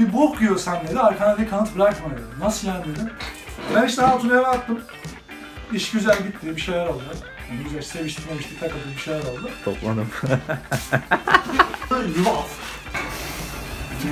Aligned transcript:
Bir 0.00 0.12
bok 0.12 0.40
yiyorsan 0.40 0.78
dedi, 0.88 1.00
arkana 1.00 1.38
dedi 1.38 1.50
kanıt 1.50 1.76
bırakma 1.76 2.10
dedi. 2.10 2.20
Nasıl 2.40 2.68
yani 2.68 2.84
dedim. 2.84 3.10
Ben 3.74 3.86
işte 3.86 4.02
hatunu 4.02 4.32
eve 4.34 4.46
attım. 4.46 4.80
İş 5.72 5.90
güzel 5.90 6.18
gitti, 6.18 6.56
bir 6.56 6.60
şeyler 6.60 6.86
oldu. 6.86 7.02
Yani 7.50 7.64
güzel 7.64 7.82
seviştik, 7.82 8.24
seviştik, 8.28 8.60
takıldık, 8.60 8.96
bir 8.96 9.00
şeyler 9.00 9.20
oldu. 9.20 9.50
Topladım. 9.64 10.08
Yuvaf. 12.16 12.48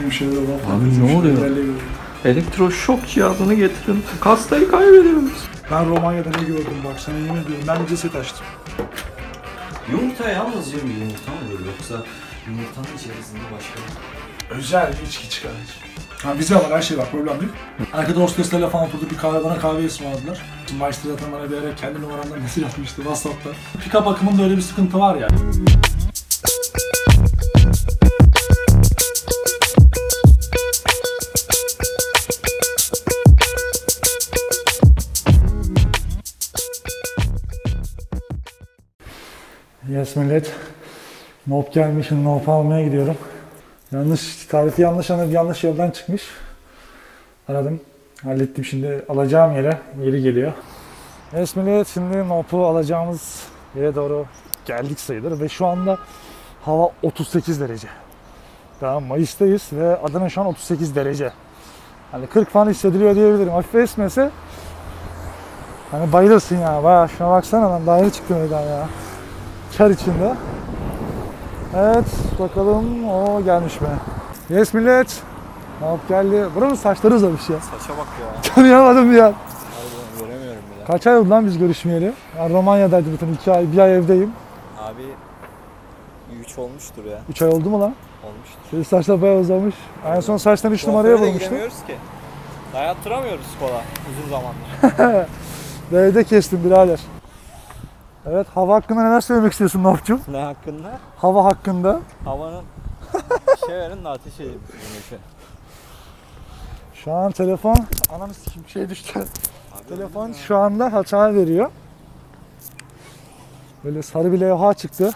Bir 0.07 0.11
şeyler 0.11 0.37
oldu. 0.37 0.61
Abi 0.73 1.07
ne 1.07 1.17
oluyor? 1.17 1.57
Elektroşok 2.25 3.09
cihazını 3.09 3.55
getirin. 3.55 4.05
Kastayı 4.21 4.71
kaybediyoruz. 4.71 5.49
Ben 5.71 5.89
Romanya'da 5.89 6.31
ne 6.31 6.45
gördüm 6.45 6.83
bak 6.85 7.01
sana 7.01 7.17
yemin 7.17 7.43
ediyorum. 7.43 7.65
Ben 7.69 7.83
bir 7.83 7.87
ceset 7.87 8.17
açtım. 8.17 8.47
Yumurta 9.91 10.29
yalnızca 10.29 10.79
bir 10.79 10.95
yumurta 10.95 11.33
mı 11.33 11.39
böyle 11.53 11.71
yoksa 11.71 11.95
yumurtanın 12.47 12.97
içerisinde 12.99 13.41
başka 13.57 13.81
Özel 14.51 14.93
bir 14.93 15.07
içki 15.07 15.31
çıkarmış. 15.31 15.71
Ha 16.23 16.39
bize 16.39 16.55
var 16.55 16.71
her 16.71 16.83
şey 16.83 16.99
var 16.99 17.11
problem 17.11 17.41
değil. 17.41 17.53
Arkada 17.93 18.21
hosteslerle 18.21 18.69
falan 18.69 18.89
oturduk 18.89 19.11
bir 19.11 19.17
kahve 19.17 19.45
bana 19.45 19.59
kahve 19.59 19.87
ısmarladılar. 19.87 20.43
Maestro 20.79 21.11
zaten 21.11 21.33
bana 21.33 21.51
bir 21.51 21.57
ara 21.57 21.77
kendi 21.77 22.03
numaramdan 22.03 22.39
mesaj 22.43 22.65
atmıştı 22.65 22.97
Whatsapp'ta. 22.97 23.51
Pika 23.85 24.07
bakımında 24.07 24.43
öyle 24.43 24.57
bir 24.57 24.63
sıkıntı 24.63 24.99
var 24.99 25.15
ya. 25.17 25.29
Yes 39.89 40.17
millet. 40.17 40.53
Nop 41.47 41.73
gelmiş, 41.75 42.11
nop 42.11 42.49
almaya 42.49 42.85
gidiyorum. 42.85 43.17
Yanlış, 43.93 44.38
tarifi 44.49 44.83
yanlış 44.83 45.11
anlayıp 45.11 45.33
yanlış 45.33 45.65
yoldan 45.65 45.91
çıkmış. 45.91 46.23
Aradım. 47.49 47.81
Hallettim 48.25 48.65
şimdi 48.65 49.05
alacağım 49.09 49.57
yere, 49.57 49.79
yeri 50.03 50.23
geliyor. 50.23 50.53
Evet 51.33 51.57
millet 51.57 51.89
şimdi 51.89 52.29
Nop'u 52.29 52.67
alacağımız 52.67 53.43
yere 53.77 53.95
doğru 53.95 54.27
geldik 54.67 55.01
sayılır 55.01 55.41
ve 55.41 55.49
şu 55.49 55.67
anda 55.67 55.99
hava 56.63 56.91
38 57.03 57.61
derece. 57.61 57.89
Daha 58.81 59.01
Mayıs'tayız 59.01 59.69
ve 59.73 59.97
Adana 59.97 60.29
şu 60.29 60.41
an 60.41 60.47
38 60.47 60.97
derece. 60.97 61.33
Hani 62.13 62.27
40 62.27 62.51
falan 62.51 62.71
hissediliyor 62.71 63.15
diyebilirim. 63.15 63.53
Hafif 63.53 63.75
esmese 63.75 64.31
hani 65.91 66.13
bayılırsın 66.13 66.57
ya. 66.57 66.85
Baya 66.85 67.09
şuna 67.09 67.31
baksana 67.31 67.71
lan 67.71 67.87
daha 67.87 67.99
yeni 67.99 68.13
çıktım 68.13 68.37
evden 68.37 68.61
ya. 68.61 68.89
Kar 69.79 69.91
içinde. 69.91 70.35
Evet 71.77 72.07
bakalım 72.39 73.09
o 73.09 73.45
gelmiş 73.45 73.81
mi? 73.81 73.89
Yes 74.51 74.75
millet. 74.75 75.23
Ne 75.81 75.87
yap 75.87 75.99
geldi? 76.09 76.47
Buranın 76.55 76.75
saçları 76.75 77.15
uzamış 77.15 77.49
ya. 77.51 77.57
Saça 77.61 77.99
bak 77.99 78.07
ya. 78.21 78.43
Tanıyamadım 78.55 79.17
ya. 79.17 79.25
Harbiden 79.25 80.19
göremiyorum 80.21 80.63
bile. 80.77 80.85
Kaç 80.87 81.07
ay 81.07 81.17
oldu 81.19 81.31
lan 81.31 81.47
biz 81.47 81.59
görüşmeyeli? 81.59 82.13
Ben 82.39 82.53
Romanya'daydım 82.53 83.13
bütün 83.13 83.35
iki 83.35 83.53
ay, 83.53 83.73
bir 83.73 83.79
ay 83.79 83.95
evdeyim. 83.97 84.33
Abi 84.83 85.03
3 86.41 86.59
olmuştur 86.59 87.05
ya. 87.05 87.19
Üç 87.29 87.43
ay 87.43 87.49
oldu 87.49 87.71
mu 87.71 87.81
lan? 87.81 87.95
Olmuştur. 88.25 88.59
Senin 88.71 88.83
saçlar 88.83 89.23
bayağı 89.23 89.39
uzamış. 89.41 89.75
En 90.07 90.21
son 90.21 90.37
saçtan 90.37 90.73
üç 90.73 90.87
numaraya 90.87 91.19
bulmuştum. 91.19 91.39
gidemiyoruz 91.41 91.77
ki. 91.87 91.95
Dayattıramıyoruz 92.75 93.47
kola 93.61 93.81
uzun 94.11 94.31
zamandır. 94.31 95.29
Evde 96.09 96.25
kestim 96.25 96.65
birader. 96.65 97.01
Evet 98.27 98.47
hava 98.55 98.75
hakkında 98.75 99.03
neler 99.03 99.21
söylemek 99.21 99.53
istiyorsun 99.53 99.83
Nofçum? 99.85 100.21
ne 100.29 100.39
hakkında? 100.39 100.99
Hava 101.17 101.45
hakkında. 101.45 102.01
Havanın 102.25 102.63
şey 103.67 103.75
verin 103.77 104.05
de 104.05 104.09
ateş 104.09 104.35
edeyim 104.35 104.61
güneşe. 104.73 105.19
Şu 106.95 107.13
an 107.13 107.33
telefon, 107.33 107.77
ananı 108.15 108.35
sikim 108.35 108.69
şey 108.69 108.89
düştü. 108.91 109.25
Telefon 109.89 110.33
şu 110.33 110.57
anda 110.57 110.93
hata 110.93 111.35
veriyor. 111.35 111.71
Böyle 113.85 114.03
sarı 114.03 114.33
bir 114.33 114.41
levha 114.41 114.75
çıktı. 114.75 115.11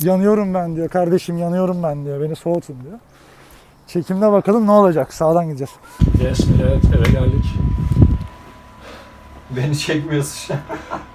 Yanıyorum 0.00 0.54
ben 0.54 0.76
diyor. 0.76 0.88
Kardeşim 0.88 1.38
yanıyorum 1.38 1.82
ben 1.82 2.04
diyor. 2.04 2.20
Beni 2.20 2.36
soğutun 2.36 2.84
diyor. 2.84 2.98
Çekimde 3.86 4.32
bakalım 4.32 4.66
ne 4.66 4.70
olacak. 4.70 5.14
Sağdan 5.14 5.46
gideceğiz. 5.46 5.72
Yes 6.22 6.46
millet 6.46 6.84
eve 6.84 7.10
geldik. 7.10 7.44
Beni 9.50 9.78
çekmiyorsun 9.78 10.46
şu 10.46 10.54
an. 10.54 10.60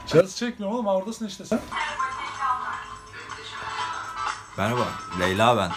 Cihazı 0.07 0.35
çekmiyorum 0.35 0.77
oğlum 0.77 0.87
oradasın 0.87 1.27
işte 1.27 1.45
sen. 1.45 1.59
Merhaba 4.57 4.87
Leyla 5.19 5.57
ben. 5.57 5.71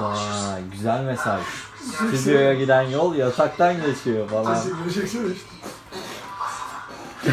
Vay 0.00 0.62
güzel 0.72 1.00
mesaj. 1.00 1.42
Stüdyoya 1.80 2.54
giden 2.54 2.82
yol 2.82 3.14
yataktan 3.14 3.76
geçiyor 3.86 4.28
falan. 4.28 4.58
Göreceksin 4.78 5.34
işte. 5.34 5.50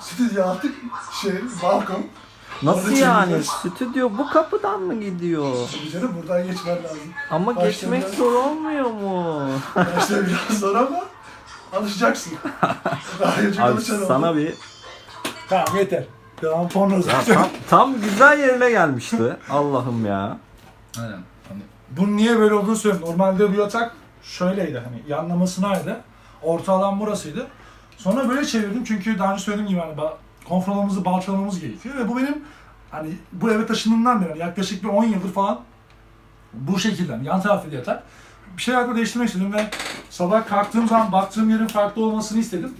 Stüdyo 0.00 0.48
artık 0.48 0.74
şey 1.22 1.32
balkon. 1.62 2.06
Nasıl 2.62 2.92
yani? 2.96 3.20
çekeceğiz. 3.20 3.46
Stüdyo 3.74 4.10
bu 4.18 4.30
kapıdan 4.30 4.80
mı 4.80 5.00
gidiyor? 5.00 5.54
Canım 5.92 6.14
buradan 6.20 6.46
geçmen 6.46 6.76
lazım. 6.84 6.98
Ama 7.30 7.56
Başta 7.56 7.66
geçmek 7.70 8.02
biraz- 8.02 8.14
zor 8.14 8.32
olmuyor 8.32 8.90
mu? 8.90 9.48
İşte 10.00 10.26
biraz 10.26 10.58
zor 10.58 10.74
ama 10.76 11.00
alışacaksın. 11.72 12.32
Daha 13.20 13.36
önce 13.40 13.62
Abi 13.62 13.72
alışan 13.72 14.04
sana 14.08 14.30
oldu. 14.30 14.36
bir 14.38 14.54
Tamam 15.48 15.76
yeter. 15.76 16.04
Devam 16.42 16.68
porno 16.68 16.94
ya 16.94 17.02
zaten. 17.02 17.34
tam, 17.34 17.48
tam 17.70 18.00
güzel 18.00 18.38
yerine 18.38 18.70
gelmişti. 18.70 19.36
Allah'ım 19.50 20.06
ya. 20.06 20.36
Aynen. 20.98 21.18
Hani 21.48 21.60
bunun 21.90 22.16
niye 22.16 22.38
böyle 22.38 22.54
olduğunu 22.54 22.76
söyleyeyim. 22.76 23.06
Normalde 23.06 23.52
bu 23.56 23.60
yatak 23.60 23.94
şöyleydi 24.22 24.82
hani 24.84 25.02
yanlamasınaydı. 25.08 26.00
Orta 26.42 26.72
alan 26.72 27.00
burasıydı. 27.00 27.46
Sonra 27.96 28.28
böyle 28.28 28.44
çevirdim 28.46 28.84
çünkü 28.84 29.18
daha 29.18 29.32
önce 29.32 29.42
söylediğim 29.42 29.68
gibi 29.70 29.80
hani 29.80 29.92
ba- 29.94 30.12
konfor 30.48 30.72
alanımızı 30.72 31.04
balçalamamız 31.04 31.60
gerekiyor 31.60 31.94
ve 31.96 32.08
bu 32.08 32.16
benim 32.16 32.44
hani 32.90 33.10
bu 33.32 33.50
eve 33.50 33.66
taşındığımdan 33.66 34.20
beri 34.20 34.28
yani 34.28 34.38
yaklaşık 34.38 34.82
bir 34.82 34.88
10 34.88 35.04
yıldır 35.04 35.32
falan 35.32 35.60
bu 36.52 36.78
şekilde 36.78 37.12
hani 37.12 37.26
yan 37.26 37.40
tarafta 37.40 37.76
yatak. 37.76 38.02
Bir 38.56 38.62
şeyler 38.62 38.90
de 38.90 38.96
değiştirmek 38.96 39.28
istedim 39.28 39.52
ve 39.52 39.70
sabah 40.10 40.46
kalktığım 40.46 40.88
zaman 40.88 41.12
baktığım 41.12 41.50
yerin 41.50 41.66
farklı 41.66 42.04
olmasını 42.04 42.38
istedim. 42.38 42.74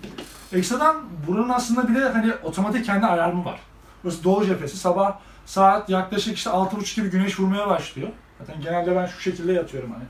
Ekstradan 0.53 0.97
buranın 1.27 1.49
aslında 1.49 1.89
bir 1.89 1.95
de 1.95 2.09
hani 2.09 2.33
otomatik 2.43 2.85
kendi 2.85 3.07
alarmı 3.07 3.45
var. 3.45 3.61
Burası 4.05 4.25
doğu 4.25 4.47
cephesi. 4.47 4.77
Sabah 4.77 5.19
saat 5.47 5.91
yaklaşık 5.91 6.37
işte 6.37 6.51
6.30 6.51 6.95
gibi 6.97 7.11
güneş 7.11 7.41
vurmaya 7.41 7.69
başlıyor. 7.69 8.09
Zaten 8.39 8.61
genelde 8.61 8.97
ben 8.97 9.07
şu 9.07 9.21
şekilde 9.21 9.53
yatıyorum 9.53 9.93
hani. 9.93 10.05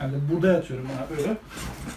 Yani 0.00 0.22
burada 0.32 0.52
yatıyorum 0.52 0.86
yani 0.96 1.18
böyle. 1.18 1.36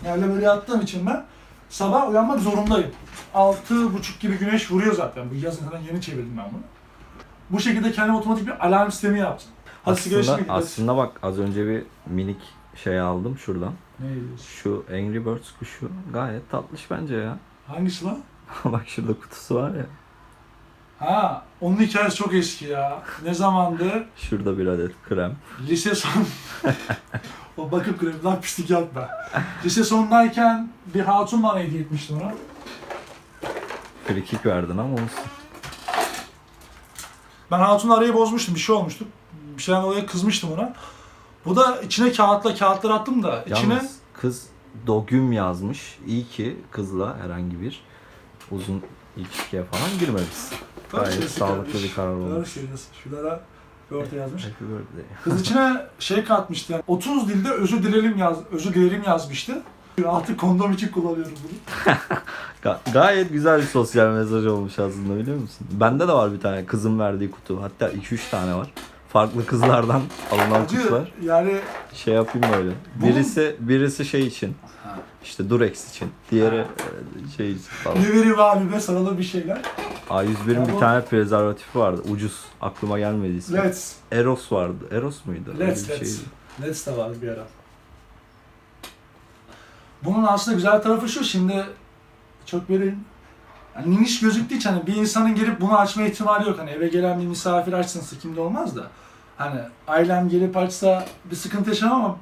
Genelde 0.04 0.34
böyle 0.34 0.46
yattığım 0.46 0.82
için 0.82 1.06
ben 1.06 1.24
sabah 1.70 2.10
uyanmak 2.10 2.40
zorundayım. 2.40 2.92
6.30 3.34 4.20
gibi 4.20 4.38
güneş 4.38 4.72
vuruyor 4.72 4.94
zaten. 4.94 5.30
Bu 5.32 5.36
yazın 5.36 5.66
zaten 5.66 5.82
yeni 5.82 6.02
çevirdim 6.02 6.38
ben 6.38 6.46
bunu. 6.52 6.62
Bu 7.50 7.60
şekilde 7.60 7.92
kendime 7.92 8.18
otomatik 8.18 8.48
bir 8.48 8.68
alarm 8.68 8.92
sistemi 8.92 9.20
yaptım. 9.20 9.50
Hadi 9.86 10.00
sigara 10.00 10.20
Aslında, 10.20 10.42
içmeye 10.42 10.58
aslında 10.58 10.98
bak 10.98 11.20
az 11.24 11.40
önce 11.40 11.68
bir 11.68 11.84
minik 12.06 12.42
şey 12.84 13.00
aldım 13.00 13.38
şuradan. 13.38 13.74
Ne 14.00 14.16
diyorsun? 14.16 14.46
Şu 14.46 14.86
Angry 14.92 15.26
Birds 15.26 15.52
kuşu 15.60 15.90
gayet 16.14 16.52
tatlış 16.52 16.92
bence 16.92 17.16
ya. 17.16 17.38
Hangisi 17.68 18.06
lan? 18.06 18.20
bak 18.66 18.88
şurada 18.88 19.14
kutusu 19.14 19.56
var 19.56 19.76
ya. 19.76 19.86
Ha, 21.00 21.46
onun 21.62 21.78
hikayesi 21.78 22.16
çok 22.16 22.34
eski 22.34 22.66
ya. 22.66 23.04
Ne 23.24 23.34
zamandı? 23.34 24.04
Şurada 24.18 24.58
bir 24.58 24.68
adet 24.68 24.92
krem. 25.10 25.36
Lise 25.68 25.96
son... 25.96 26.12
o 27.58 27.72
bakım 27.72 27.98
kreminden 27.98 28.42
pislik 28.42 28.70
yapma. 28.70 29.10
Lise 29.66 29.84
sonundayken 29.84 30.70
bir 30.94 31.00
hatun 31.00 31.44
bana 31.44 31.60
hediye 31.60 31.82
etmişti 31.82 32.14
ona. 32.14 32.32
Frikik 34.08 34.46
verdin 34.46 34.78
ama 34.78 34.94
olsun. 34.94 35.10
Ben 37.52 37.60
hatunla 37.60 37.98
arayı 37.98 38.14
bozmuştum, 38.14 38.56
bir 38.56 38.60
şey 38.60 38.76
olmuştu. 38.76 39.06
Bir 39.58 39.62
şeyden 39.62 39.84
dolayı 39.84 40.06
kızmıştım 40.06 40.52
ona. 40.54 40.74
Bu 41.46 41.56
da 41.56 41.82
içine 41.82 42.12
kağıtla 42.12 42.56
kağıtlar 42.56 42.90
attım 42.92 43.24
da 43.24 43.44
içine 43.44 43.74
Yalnız 43.74 43.96
kız 44.14 44.48
dogüm 44.88 45.32
yazmış. 45.32 46.00
İyi 46.08 46.28
ki 46.28 46.60
kızla 46.72 47.18
herhangi 47.24 47.62
bir 47.62 47.82
uzun 48.52 48.84
ilişkiye 49.18 49.64
falan 49.64 50.00
girmemişsin. 50.00 50.58
Doğru 50.92 51.02
Gayet 51.02 51.14
söylüyorsun 51.14 51.40
sağlıklı 51.40 51.74
bir 51.84 51.94
karar 51.96 52.14
olmuş. 52.14 52.50
söylüyorsun. 52.50 52.88
Şuralara 53.04 53.42
bir 53.92 53.96
orta 53.96 54.16
yazmış. 54.16 54.44
Happy 54.44 54.64
birthday. 54.64 55.04
Kız 55.24 55.42
içine 55.42 55.86
şey 56.00 56.24
katmıştı. 56.24 56.74
Yani 56.74 56.84
30 56.88 57.30
dilde 57.30 57.52
özür 57.52 57.84
dilerim 57.84 58.18
yaz, 58.18 58.38
özür 58.52 58.74
dilerim 58.74 59.04
yazmıştı. 59.08 59.62
Artık 60.08 60.40
kondom 60.40 60.72
için 60.72 60.88
kullanıyorum 60.88 61.34
bunu. 61.44 61.96
Ga- 62.64 62.80
gayet 62.94 63.32
güzel 63.32 63.62
bir 63.62 63.66
sosyal 63.68 64.08
mesaj 64.14 64.46
olmuş 64.46 64.80
aslında 64.80 65.20
biliyor 65.20 65.38
musun? 65.38 65.68
Bende 65.72 66.08
de 66.08 66.12
var 66.14 66.34
bir 66.34 66.40
tane 66.40 66.66
kızın 66.66 67.00
verdiği 67.00 67.32
kutu. 67.32 67.62
Hatta 67.64 67.90
2-3 67.92 68.30
tane 68.32 68.56
var. 68.56 68.74
Farklı 69.10 69.46
kızlardan 69.46 70.02
alınan 70.32 70.62
Acı 70.66 70.82
kutular. 70.82 71.12
yani 71.24 71.56
Şey 71.94 72.14
yapayım 72.14 72.48
böyle. 72.58 72.72
Birisi 72.96 73.56
birisi 73.60 74.06
şey 74.06 74.28
için. 74.28 74.56
İşte 75.24 75.50
Durex 75.50 75.90
için. 75.96 76.10
Diğeri 76.32 76.56
e, 76.56 76.66
şey 77.38 77.52
için 77.52 77.62
falan. 77.84 77.98
Ne 78.04 78.10
vereyim 78.10 78.40
abi 78.40 78.72
be 78.72 78.80
sarılı 78.80 79.18
bir 79.18 79.24
şeyler. 79.24 79.62
A101'in 80.10 80.60
Ya 80.62 80.68
bir 80.68 80.74
bu- 80.74 80.80
tane 80.80 81.06
prezervatifi 81.06 81.80
vardı. 81.80 82.02
Ucuz. 82.12 82.40
Aklıma 82.62 83.00
gelmedi 83.00 83.34
ismi. 83.38 83.58
Let's. 83.58 83.94
Eros 84.12 84.52
vardı. 84.52 84.86
Eros 84.92 85.26
muydu? 85.26 85.50
Öyle 85.54 85.68
Let's, 85.68 85.84
bir 85.90 85.94
let's. 85.94 86.00
şeydi. 86.00 86.30
Let's 86.62 86.88
de 86.88 86.98
vardı 86.98 87.16
bir 87.22 87.28
ara. 87.28 87.46
Bunun 90.06 90.24
aslında 90.24 90.56
güzel 90.56 90.82
tarafı 90.82 91.10
şu, 91.10 91.24
şimdi 91.24 91.66
çok 92.46 92.70
böyle 92.70 92.96
yani 93.76 93.96
niniş 93.96 94.20
gözüktüğü 94.20 94.56
için 94.56 94.70
hani 94.70 94.88
bir 94.88 94.96
insanın 94.96 95.36
gelip 95.36 95.62
bunu 95.62 95.78
açma 95.78 96.04
ihtimali 96.04 96.50
yok. 96.50 96.60
Hani 96.60 96.70
eve 96.70 96.88
gelen 96.88 97.20
bir 97.20 97.26
misafir 97.26 97.74
açsın 97.74 98.18
kimde 98.22 98.42
olmaz 98.42 98.76
da. 98.76 98.84
Hani 99.38 99.62
ailem 99.88 100.30
gelip 100.30 100.58
açsa 100.58 101.06
bir 101.32 101.36
sıkıntı 101.36 101.70
yaşamam 101.70 102.06
ama 102.06 102.18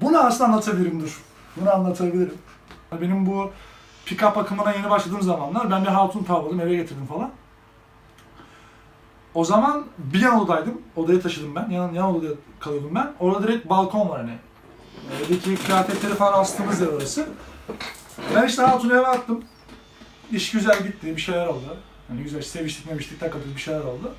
bunu 0.00 0.18
aslında 0.18 0.50
anlatabilirim 0.50 1.00
dur. 1.00 1.22
Bunu 1.56 1.74
anlatabilirim. 1.74 2.34
Benim 3.00 3.26
bu 3.26 3.50
pick-up 4.06 4.38
akımına 4.38 4.72
yeni 4.72 4.90
başladığım 4.90 5.22
zamanlar 5.22 5.70
ben 5.70 5.82
bir 5.82 5.88
hatun 5.88 6.24
tavladım 6.24 6.60
eve 6.60 6.76
getirdim 6.76 7.06
falan. 7.06 7.30
O 9.34 9.44
zaman 9.44 9.84
bir 9.98 10.20
yan 10.20 10.40
odadaydım. 10.40 10.82
Odaya 10.96 11.20
taşıdım 11.20 11.54
ben. 11.54 11.70
Yan, 11.70 11.92
yan 11.92 12.14
odada 12.14 12.34
kalıyordum 12.60 12.94
ben. 12.94 13.12
Orada 13.20 13.42
direkt 13.42 13.68
balkon 13.68 14.08
var 14.08 14.20
hani. 14.20 14.38
Evdeki 15.16 15.56
kıyafetleri 15.56 16.14
falan 16.14 16.40
astığımız 16.40 16.80
yer 16.80 16.86
orası. 16.86 17.28
Ben 18.34 18.46
işte 18.46 18.62
hatunu 18.62 18.92
eve 18.92 19.06
attım. 19.06 19.44
İş 20.32 20.50
güzel 20.50 20.82
gitti. 20.82 21.16
Bir 21.16 21.20
şeyler 21.20 21.46
oldu. 21.46 21.76
Hani 22.08 22.22
güzel 22.22 22.42
seviştik 22.42 22.86
memiştik 22.86 23.20
takıldık 23.20 23.56
bir 23.56 23.60
şeyler 23.60 23.80
oldu. 23.80 24.14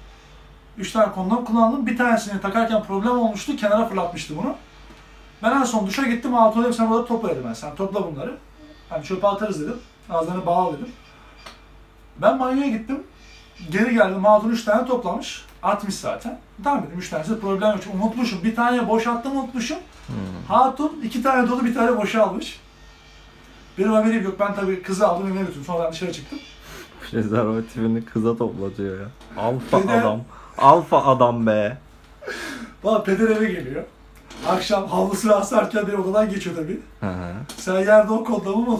Üç 0.77 0.91
tane 0.91 1.11
kondom 1.11 1.45
kullandım. 1.45 1.87
Bir 1.87 1.97
tanesini 1.97 2.41
takarken 2.41 2.83
problem 2.83 3.19
olmuştu. 3.19 3.55
Kenara 3.55 3.85
fırlatmıştı 3.85 4.37
bunu. 4.37 4.55
Ben 5.43 5.51
en 5.51 5.63
son 5.63 5.87
duşa 5.87 6.03
gittim. 6.07 6.33
Hatun 6.33 6.61
dedim 6.61 6.73
sen 6.73 6.89
burada 6.89 7.05
topla 7.05 7.29
dedim 7.29 7.43
ben. 7.47 7.53
Sen 7.53 7.75
topla 7.75 8.11
bunları. 8.11 8.37
Hani 8.89 9.03
çöpe 9.03 9.27
atarız 9.27 9.61
dedim. 9.61 9.77
Ağızlarını 10.09 10.45
bağla 10.45 10.73
dedim. 10.73 10.91
Ben 12.17 12.39
banyoya 12.39 12.69
gittim. 12.69 13.03
Geri 13.71 13.93
geldim. 13.93 14.25
Hatun 14.25 14.49
üç 14.49 14.63
tane 14.63 14.85
toplamış. 14.87 15.45
Atmış 15.63 15.95
zaten. 15.95 16.39
Tamam 16.63 16.83
dedim. 16.87 16.99
Üç 16.99 17.09
tanesi 17.09 17.39
problem 17.39 17.71
yok. 17.71 17.81
Unutmuşum. 17.93 18.43
Bir 18.43 18.55
tane 18.55 18.87
boşalttım 18.87 19.37
unutmuşum. 19.37 19.77
Hatun 20.47 21.01
iki 21.03 21.23
tane 21.23 21.49
dolu 21.49 21.65
bir 21.65 21.75
tane 21.75 21.97
boşa 21.97 22.23
almış. 22.23 22.59
Benim 23.77 23.91
haberim 23.91 24.23
yok. 24.23 24.39
Ben 24.39 24.55
tabii 24.55 24.81
kızı 24.81 25.07
aldım 25.07 25.27
evine 25.27 25.39
götürdüm. 25.39 25.63
Sonra 25.65 25.83
ben 25.85 25.91
dışarı 25.91 26.13
çıktım. 26.13 26.39
Prezervatifini 27.11 28.05
kıza 28.05 28.37
toplatıyor 28.37 28.99
ya. 28.99 29.07
Alfa 29.37 29.87
de- 29.87 29.91
adam. 29.91 30.21
Alfa 30.57 31.05
adam 31.05 31.47
be. 31.47 31.77
Valla 32.83 33.03
peder 33.03 33.27
eve 33.27 33.51
geliyor. 33.51 33.83
Akşam 34.47 34.87
havlusunu 34.87 35.33
asarken 35.35 35.87
benim 35.87 35.99
odadan 36.03 36.29
geçiyor 36.29 36.55
tabii. 36.55 36.79
Hı 36.99 37.05
hı. 37.09 37.33
Sen 37.57 37.79
yerde 37.79 38.11
o 38.13 38.23
kondomu 38.23 38.65
bul. 38.67 38.79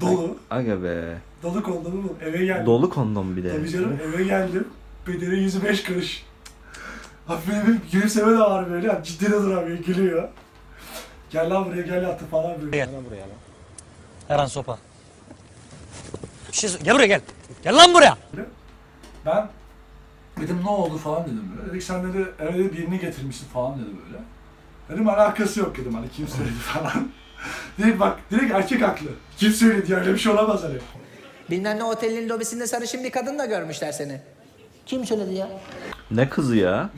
Dolu. 0.00 0.36
Aga 0.50 0.82
be. 0.82 1.18
Dolu 1.42 1.62
kondomu 1.62 2.02
bul. 2.02 2.26
Eve 2.26 2.44
geldim. 2.44 2.66
Dolu 2.66 2.90
kondom 2.90 3.36
bir 3.36 3.44
de. 3.44 3.56
Tabii 3.56 3.70
canım 3.70 3.98
eve 4.14 4.24
geldim. 4.24 4.68
Pederin 5.04 5.40
yüzü 5.40 5.64
beş 5.64 5.82
karış. 5.82 6.24
Hafif 7.26 7.54
bir 7.66 7.92
gülümseme 7.92 8.32
de 8.32 8.38
var 8.38 8.70
böyle. 8.70 8.86
Yani 8.86 9.04
ciddi 9.04 9.24
de 9.24 9.30
duramıyor. 9.42 9.78
Gülüyor. 9.78 10.28
Gel 11.30 11.50
lan 11.54 11.64
buraya 11.66 11.82
gel 11.82 12.02
yattı 12.02 12.24
falan 12.26 12.52
böyle. 12.62 12.88
Eren 14.28 14.46
sopa. 14.46 14.78
Bir 16.48 16.56
şey 16.56 16.70
Gel 16.84 16.94
buraya 16.94 17.06
gel. 17.06 17.20
Gel 17.62 17.76
lan 17.76 17.94
buraya. 17.94 18.16
Ben 19.26 19.48
dedim 20.40 20.60
ne 20.64 20.68
oldu 20.70 20.98
falan 20.98 21.24
dedim 21.24 21.52
böyle. 21.58 21.70
Dedik 21.70 21.82
sen 21.82 22.04
dedi 22.12 22.26
eve 22.40 22.72
birini 22.72 23.00
getirmişsin 23.00 23.46
falan 23.48 23.78
dedi 23.78 23.88
böyle. 24.04 24.22
Dedim 24.90 25.08
alakası 25.08 25.60
yok 25.60 25.76
dedim 25.76 25.94
hani 25.94 26.08
kim 26.10 26.28
söyledi 26.28 26.54
falan. 26.60 27.08
Dedik 27.78 28.00
bak 28.00 28.18
direkt 28.30 28.54
erkek 28.54 28.82
haklı. 28.82 29.06
Kim 29.36 29.52
söyledi 29.52 29.92
ya 29.92 29.98
öyle 29.98 30.12
bir 30.14 30.18
şey 30.18 30.32
olamaz 30.32 30.62
hani. 30.62 30.74
Bilmem 31.50 31.78
ne 31.78 31.84
otelin 31.84 32.28
lobisinde 32.28 32.66
sarışın 32.66 33.04
bir 33.04 33.10
kadın 33.10 33.38
da 33.38 33.46
görmüşler 33.46 33.92
seni. 33.92 34.20
Kim 34.86 35.06
söyledi 35.06 35.34
ya? 35.34 35.48
Ne 36.10 36.28
kızı 36.28 36.56
ya? 36.56 36.90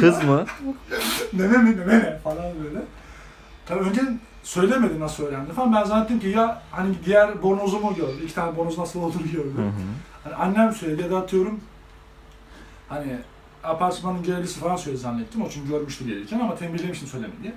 Kız 0.00 0.24
mı? 0.24 0.46
neme 1.32 1.58
mi 1.58 1.76
neme 1.80 1.98
ne 1.98 2.18
falan 2.18 2.44
böyle. 2.64 2.78
Tabii 3.66 3.84
önce 3.88 4.00
söylemedi 4.46 5.00
nasıl 5.00 5.24
öğrendi 5.24 5.52
falan. 5.52 5.74
Ben 5.74 5.84
zannettim 5.84 6.20
ki 6.20 6.28
ya 6.28 6.62
hani 6.70 6.94
diğer 7.04 7.42
bornozumu 7.42 7.94
gördü. 7.94 8.24
İki 8.24 8.34
tane 8.34 8.56
bornoz 8.56 8.78
nasıl 8.78 9.02
olduğunu 9.02 9.30
gördü. 9.32 9.72
Hani 10.24 10.34
annem 10.34 10.72
söyledi 10.72 11.02
ya 11.02 11.10
da 11.10 11.18
atıyorum 11.18 11.60
hani 12.88 13.18
apartmanın 13.64 14.22
görevlisi 14.22 14.60
falan 14.60 14.76
söyledi 14.76 15.00
zannettim. 15.00 15.42
O 15.42 15.48
çünkü 15.48 15.68
görmüştü 15.68 16.06
gelirken 16.06 16.40
ama 16.40 16.54
tembihlemiştim 16.54 17.08
söylemedi. 17.08 17.52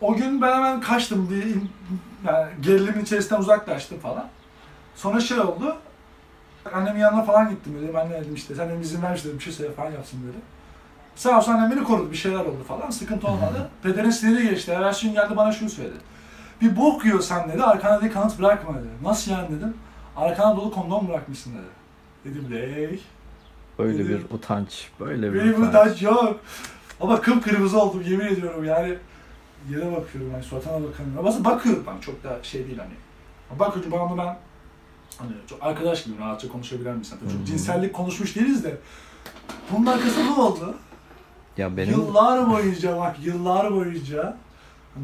O 0.00 0.14
gün 0.14 0.42
ben 0.42 0.56
hemen 0.56 0.80
kaçtım. 0.80 1.30
Bir, 1.30 1.46
yani 2.28 2.50
gerilimin 2.60 3.02
içerisinden 3.02 3.40
uzaklaştım 3.40 3.98
falan. 3.98 4.26
Sonra 4.96 5.20
şey 5.20 5.38
oldu. 5.38 5.76
Annemin 6.74 7.00
yanına 7.00 7.22
falan 7.22 7.50
gittim 7.50 7.76
böyle. 7.80 7.94
Ben 7.94 8.10
de 8.10 8.20
dedim 8.20 8.34
işte 8.34 8.54
sen 8.54 8.68
dedim 8.68 8.80
izin 8.80 9.02
ver 9.02 9.14
işte 9.16 9.28
dedim, 9.28 9.38
bir 9.38 9.44
şey 9.44 9.52
söyle 9.52 9.72
falan 9.72 9.90
yapsın 9.90 10.20
böyle. 10.26 10.38
Sağ 11.16 11.38
olsun 11.38 11.52
annem 11.52 11.70
beni 11.70 11.84
korudu. 11.84 12.10
Bir 12.10 12.16
şeyler 12.16 12.40
oldu 12.40 12.64
falan. 12.68 12.90
Sıkıntı 12.90 13.26
olmadı. 13.26 13.70
Pederin 13.82 14.10
siniri 14.10 14.48
geçti. 14.48 14.70
Ertesi 14.70 15.06
gün 15.06 15.14
geldi 15.14 15.36
bana 15.36 15.52
şunu 15.52 15.70
söyledi. 15.70 15.96
Bir 16.60 16.76
bok 16.76 17.04
yiyorsan 17.04 17.48
dedi. 17.48 17.62
Arkana 17.62 18.00
dedi 18.00 18.12
kanıt 18.12 18.38
bırakma 18.38 18.74
dedi. 18.74 18.88
Nasıl 19.02 19.30
yani 19.30 19.48
dedim. 19.56 19.74
Arkana 20.16 20.56
dolu 20.56 20.70
kondom 20.70 21.08
bırakmışsın 21.08 21.52
dedi. 21.54 21.64
Dedim 22.24 22.50
dey. 22.50 23.00
Böyle 23.78 24.08
bir 24.08 24.20
utanç. 24.30 24.88
Böyle 25.00 25.34
bir 25.34 25.40
utanç. 25.40 25.56
burada 25.56 25.94
yok. 26.00 26.40
Ama 27.00 27.20
kıpkırmızı 27.20 27.80
oldum 27.80 28.02
yemin 28.06 28.26
ediyorum 28.26 28.64
yani. 28.64 28.94
Yere 29.70 29.96
bakıyorum 29.96 30.32
hani 30.32 30.42
suratına 30.42 30.72
bakamıyorum. 30.72 31.18
Ama 31.26 31.44
bakıyorum 31.44 31.84
ben 31.86 32.00
çok 32.00 32.24
da 32.24 32.38
şey 32.42 32.66
değil 32.66 32.78
hani. 32.78 33.58
Bakınca 33.58 33.90
bana 33.90 34.18
ben 34.18 34.36
hani 35.18 35.30
çok 35.46 35.62
arkadaş 35.62 36.04
gibi 36.04 36.18
rahatça 36.18 36.48
konuşabilen 36.48 36.94
bir 36.94 36.98
insan. 36.98 37.18
Çok 37.18 37.46
cinsellik 37.46 37.92
konuşmuş 37.92 38.36
değiliz 38.36 38.64
de. 38.64 38.76
Bunun 39.72 39.86
arkasında 39.86 40.24
ne 40.24 40.30
oldu? 40.40 40.74
Ya 41.58 41.76
benim 41.76 41.90
Yıllar 41.90 42.50
boyunca 42.50 42.96
bak 42.96 43.16
yıllar 43.24 43.72
boyunca 43.72 44.36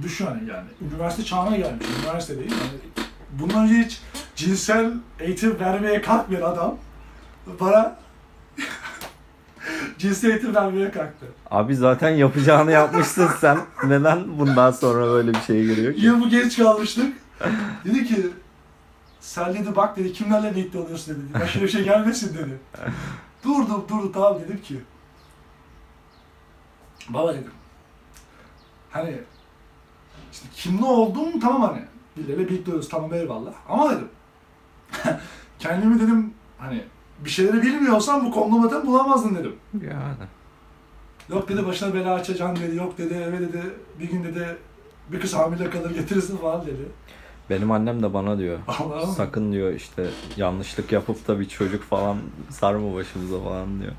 düşün 0.02 0.26
hani 0.26 0.49
yani 0.49 0.67
üniversite 0.93 1.25
çağına 1.25 1.56
gelmiş 1.56 1.87
üniversite 2.02 2.38
değil 2.38 2.50
yani 2.50 3.05
bundan 3.32 3.64
önce 3.64 3.75
hiç 3.75 4.00
cinsel 4.37 4.93
eğitim 5.20 5.61
vermeye 5.61 6.02
kalkmayan 6.02 6.43
adam 6.43 6.76
bana 7.61 7.97
cinsel 9.99 10.31
eğitim 10.31 10.55
vermeye 10.55 10.91
kalktı. 10.91 11.26
abi 11.50 11.76
zaten 11.76 12.11
yapacağını 12.11 12.73
yapmışsın 12.73 13.29
sen. 13.41 13.58
Neden 13.87 14.38
bundan 14.38 14.70
sonra 14.70 15.06
böyle 15.06 15.35
bir 15.35 15.41
şeye 15.41 15.62
giriyor 15.64 15.94
ki? 15.94 16.00
Yıl 16.00 16.20
bu 16.20 16.29
geç 16.29 16.56
kalmıştık. 16.58 17.12
dedi 17.85 18.05
ki 18.05 18.26
sen 19.20 19.55
dedi 19.55 19.77
bak 19.77 19.96
dedi 19.96 20.13
kimlerle 20.13 20.51
birlikte 20.56 20.79
oluyorsun 20.79 21.15
dedi. 21.15 21.41
Başına 21.41 21.63
bir 21.63 21.69
şey 21.69 21.84
gelmesin 21.84 22.34
dedi. 22.39 22.58
Durdum 23.44 23.84
durdum 23.89 24.13
tamam 24.13 24.39
dedim 24.44 24.60
ki. 24.63 24.81
Baba 27.09 27.35
dedim. 27.35 27.53
Hani 28.91 29.19
işte 30.33 30.47
kimle 30.55 30.85
olduğum 30.85 31.41
tamam 31.41 31.63
hani. 31.63 31.85
Birileriyle 32.17 32.49
birlikte 32.49 32.71
oluyoruz 32.71 32.89
tamam 32.89 33.15
eyvallah. 33.15 33.53
Ama 33.69 33.91
dedim. 33.91 34.09
kendimi 35.59 36.01
dedim 36.01 36.35
hani 36.59 36.85
bir 37.25 37.31
şeyleri 37.31 37.63
bilmiyorsam 37.63 38.27
bu 38.27 38.31
kondomatı 38.31 38.87
bulamazdın 38.87 39.35
dedim. 39.35 39.57
Yani. 39.75 40.29
Yok 41.29 41.49
dedi 41.49 41.67
başına 41.67 41.95
bela 41.95 42.15
açacaksın 42.15 42.65
dedi. 42.65 42.77
Yok 42.77 42.99
dedi 42.99 43.15
eve 43.15 43.41
dedi 43.41 43.63
bir 43.99 44.11
gün 44.11 44.25
dedi 44.25 44.59
bir 45.13 45.21
kız 45.21 45.35
hamile 45.35 45.71
kalır 45.71 45.91
getirirsin 45.91 46.37
falan 46.37 46.67
dedi. 46.67 46.89
Benim 47.51 47.71
annem 47.71 48.03
de 48.03 48.15
bana 48.15 48.39
diyor. 48.39 48.59
Allah'ım. 48.69 49.11
Sakın 49.11 49.53
diyor 49.53 49.73
işte 49.73 50.11
yanlışlık 50.37 50.93
yapıp 50.93 51.29
da 51.29 51.41
bir 51.41 51.49
çocuk 51.49 51.83
falan 51.83 52.19
sarma 52.51 52.95
başımıza 52.95 53.41
falan 53.41 53.81
diyor. 53.81 53.93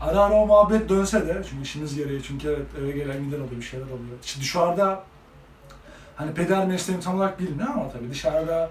Ara 0.00 0.20
ara 0.20 0.34
o 0.34 0.46
muhabbet 0.46 0.88
dönse 0.88 1.26
de 1.26 1.42
çünkü 1.50 1.62
işimiz 1.62 1.96
gereği 1.96 2.22
çünkü 2.22 2.48
evet 2.48 2.66
eve 2.80 2.92
gelen 2.92 3.24
giden 3.24 3.36
oluyor 3.36 3.56
bir 3.56 3.62
şeyler 3.62 3.86
oluyor. 3.86 4.18
Şimdi 4.22 4.44
dışarıda 4.44 5.02
hani 6.16 6.34
peder 6.34 6.66
mesleğini 6.66 7.02
tam 7.02 7.16
olarak 7.16 7.40
bilmiyor 7.40 7.68
ama 7.74 7.90
tabii 7.90 8.10
dışarıda 8.10 8.70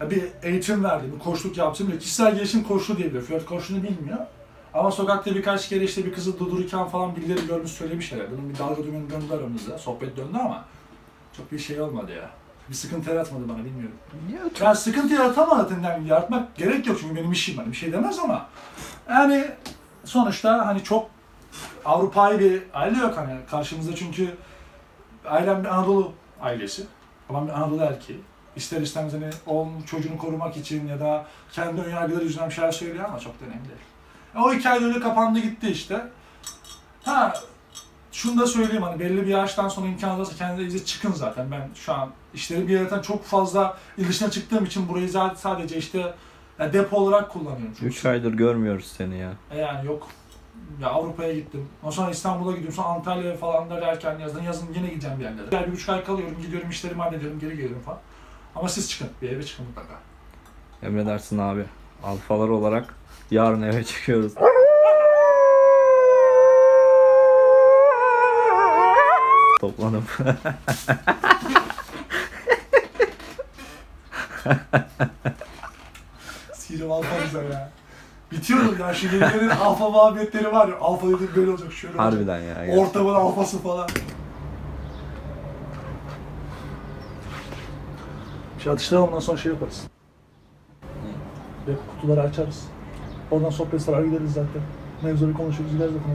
bir 0.00 0.24
eğitim 0.42 0.84
verdi, 0.84 1.04
bir 1.14 1.18
koçluk 1.18 1.56
yaptım 1.56 1.88
bile 1.88 1.98
kişisel 1.98 2.34
gelişim 2.34 2.64
koçluğu 2.64 2.96
diyebiliyor. 2.96 3.22
Flört 3.22 3.46
koçluğunu 3.46 3.82
bilmiyor. 3.82 4.18
Ama 4.74 4.90
sokakta 4.90 5.34
birkaç 5.34 5.68
kere 5.68 5.84
işte 5.84 6.04
bir 6.04 6.12
kızı 6.12 6.38
durdururken 6.38 6.84
falan 6.84 7.16
birileri 7.16 7.46
görmüş 7.46 7.70
söylemiş 7.70 8.12
herhalde. 8.12 8.30
Bunun 8.30 8.50
bir 8.50 8.58
dalga 8.58 8.84
düğümünü 8.84 9.10
döndü 9.10 9.34
aramızda. 9.38 9.78
Sohbet 9.78 10.16
döndü 10.16 10.38
ama 10.40 10.64
çok 11.36 11.52
bir 11.52 11.58
şey 11.58 11.80
olmadı 11.80 12.12
ya. 12.12 12.30
Bir 12.68 12.74
sıkıntı 12.74 13.10
yaratmadı 13.10 13.48
bana 13.48 13.58
bilmiyorum. 13.58 13.96
Ya 14.60 14.74
sıkıntı 14.74 15.14
yaratamadı 15.14 15.74
yani 15.84 16.08
yaratmak 16.08 16.56
gerek 16.56 16.86
yok 16.86 16.98
çünkü 17.00 17.16
benim 17.16 17.32
işim 17.32 17.56
hani 17.56 17.72
bir 17.72 17.76
şey 17.76 17.92
demez 17.92 18.18
ama 18.18 18.46
yani 19.08 19.44
sonuçta 20.08 20.66
hani 20.66 20.84
çok 20.84 21.10
Avrupa'yı 21.84 22.38
bir 22.38 22.62
aile 22.74 22.98
yok 22.98 23.16
hani 23.16 23.38
karşımızda 23.50 23.96
çünkü 23.96 24.36
ailem 25.26 25.64
bir 25.64 25.68
Anadolu 25.68 26.12
ailesi. 26.40 26.86
Babam 27.28 27.46
bir 27.48 27.52
Anadolu 27.52 27.82
erkeği. 27.82 28.20
İster 28.56 28.80
istemez 28.80 29.12
hani 29.12 29.30
oğlum 29.46 29.82
çocuğunu 29.86 30.18
korumak 30.18 30.56
için 30.56 30.88
ya 30.88 31.00
da 31.00 31.26
kendi 31.52 31.80
ön 31.80 31.90
yargıları 31.90 32.24
yüzünden 32.24 32.48
bir 32.48 32.54
şeyler 32.54 32.72
söylüyor 32.72 33.04
ama 33.08 33.18
çok 33.18 33.40
da 33.40 33.44
önemli 33.44 33.68
değil. 33.68 33.80
E, 34.34 34.38
O 34.38 34.52
hikaye 34.54 34.84
öyle 34.84 35.00
kapandı 35.00 35.38
gitti 35.38 35.68
işte. 35.68 36.06
Ha 37.04 37.34
Şunu 38.12 38.40
da 38.40 38.46
söyleyeyim 38.46 38.82
hani 38.82 39.00
belli 39.00 39.22
bir 39.22 39.30
yaştan 39.30 39.68
sonra 39.68 39.86
imkanınız 39.86 40.20
varsa 40.28 40.38
kendinize 40.38 40.84
çıkın 40.84 41.12
zaten. 41.12 41.50
Ben 41.50 41.68
şu 41.74 41.92
an 41.94 42.10
işleri 42.34 42.68
bir 42.68 42.72
yerden 42.72 43.02
çok 43.02 43.24
fazla 43.24 43.76
dışına 43.98 44.30
çıktığım 44.30 44.64
için 44.64 44.88
burayı 44.88 45.10
zaten 45.10 45.34
sadece 45.34 45.76
işte 45.76 46.14
ya 46.58 46.72
depo 46.72 46.96
olarak 46.96 47.30
kullanıyorum. 47.30 47.74
Çünkü 47.78 47.86
3 47.86 48.04
aydır 48.04 48.32
görmüyoruz 48.32 48.86
seni 48.96 49.18
ya. 49.18 49.32
E 49.50 49.58
yani 49.58 49.86
yok. 49.86 50.08
Ya 50.82 50.88
Avrupa'ya 50.88 51.34
gittim. 51.34 51.68
Ondan 51.82 51.90
sonra 51.96 52.10
İstanbul'a 52.10 52.50
gidiyorum. 52.52 52.74
Sonra 52.74 52.88
Antalya'ya 52.88 53.36
falan 53.36 53.70
derken 53.70 54.18
yazın 54.18 54.42
yazın 54.42 54.68
yine 54.74 54.88
gideceğim 54.88 55.18
bir 55.18 55.24
yerlere. 55.24 55.50
Bir, 55.52 55.66
bir 55.66 55.72
buçuk 55.72 55.88
ay 55.88 56.04
kalıyorum. 56.04 56.36
Gidiyorum 56.42 56.70
işlerimi 56.70 57.02
hallediyorum. 57.02 57.38
Geri 57.38 57.56
geliyorum 57.56 57.82
falan. 57.84 57.98
Ama 58.56 58.68
siz 58.68 58.90
çıkın. 58.90 59.08
Bir 59.22 59.30
eve 59.30 59.42
çıkın 59.42 59.66
mutlaka. 59.66 59.94
Emredersin 60.82 61.38
abi. 61.38 61.64
Alfalar 62.04 62.48
olarak 62.48 62.94
yarın 63.30 63.62
eve 63.62 63.84
çıkıyoruz. 63.84 64.32
Toplanıp. 69.60 70.18
Sirim 76.78 76.92
alfa 76.92 77.24
güzel 77.24 77.52
ya. 77.52 77.70
Bitiyordur 78.32 78.78
ya. 78.78 78.94
Şu 78.94 79.06
yenilerin 79.06 79.48
alfa 79.48 79.90
muhabbetleri 79.90 80.52
var 80.52 80.68
ya. 80.68 80.78
Alfa 80.78 81.06
dediğim 81.06 81.30
böyle 81.36 81.50
olacak. 81.50 81.72
Şöyle 81.72 81.94
olacak. 81.94 82.12
Harbiden 82.12 82.40
ya. 82.40 82.54
gerçekten. 82.54 82.78
Ortamın 82.78 83.14
alfası 83.14 83.58
falan. 83.58 83.88
Şey 88.58 88.72
atıştıralım 88.72 89.08
ondan 89.08 89.20
sonra 89.20 89.36
şey 89.36 89.52
yaparız. 89.52 89.82
Ve 91.66 91.72
kutuları 91.90 92.20
açarız. 92.20 92.64
Oradan 93.30 93.50
sohbet 93.50 93.82
sarar 93.82 94.04
gideriz 94.04 94.32
zaten. 94.32 94.62
Mevzuları 95.02 95.34
konuşuruz 95.34 95.72
gideriz 95.72 95.92
zaten. 95.92 96.10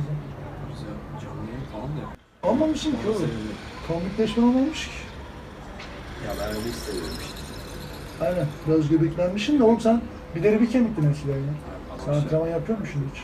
o 0.73 0.75
zaman. 0.75 0.95
Canlı 1.21 1.51
yayın 1.51 1.65
falan 1.73 1.97
da 1.97 2.01
yap. 2.01 2.17
Olmamış 2.43 2.83
ki 2.83 2.89
oğlum. 3.09 3.29
Komikleşme 3.87 4.43
olmamış 4.43 4.87
ki. 4.87 4.93
Ya 6.27 6.33
ben 6.39 6.55
öyle 6.55 6.69
hissediyorum 6.69 7.17
işte. 7.21 8.25
Aynen. 8.25 8.47
Biraz 8.67 8.89
göbeklenmişsin 8.89 9.59
de 9.59 9.63
oğlum 9.63 9.79
sen 9.79 10.01
bir 10.35 10.43
deri 10.43 10.61
bir 10.61 10.71
kemiktin 10.71 11.11
eskiden 11.11 11.33
ya. 11.33 11.41
Sen 12.05 12.11
Ama 12.11 12.21
antrenman 12.21 12.47
yapıyor 12.47 12.79
musun 12.79 13.09
hiç? 13.13 13.23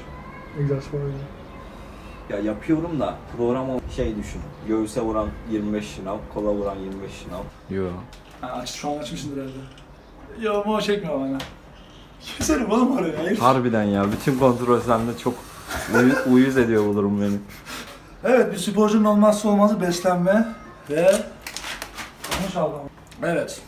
Egzersiz 0.61 0.91
falan. 0.91 1.03
Ya 2.29 2.39
yapıyorum 2.39 2.99
da 2.99 3.15
program 3.37 3.69
o- 3.69 3.79
şey 3.95 4.15
düşün. 4.17 4.41
Göğüse 4.67 5.01
vuran 5.01 5.27
25 5.51 5.95
şınav, 5.95 6.17
kola 6.33 6.51
vuran 6.53 6.75
25 6.75 7.11
şınav. 7.23 7.41
Yo. 7.69 7.87
Ha, 8.41 8.47
aç, 8.61 8.69
şu 8.71 8.89
an 8.91 8.97
açmışsındır 8.97 9.37
herhalde. 9.37 9.53
Yo 10.41 10.61
ama 10.65 10.73
o 10.73 10.81
çekmiyor 10.81 11.19
bana. 11.19 11.37
Keserim 12.37 12.71
oğlum 12.71 12.97
oraya. 12.97 13.17
Hayır. 13.23 13.37
Harbiden 13.37 13.83
ya. 13.83 14.11
Bütün 14.11 14.39
kontrol 14.39 14.81
sende 14.81 15.17
çok 15.17 15.33
uyuz, 15.95 16.17
uyuz 16.31 16.57
ediyor 16.57 16.85
bu 16.85 16.95
durum 16.95 17.21
beni. 17.21 17.37
Evet 18.23 18.51
bir 18.53 18.57
sporcunun 18.57 19.05
olmazsa 19.05 19.49
olmazı 19.49 19.81
beslenme 19.81 20.47
ve 20.89 20.95
yanlış 22.33 22.55
aldım. 22.57 22.79
Evet. 23.23 23.61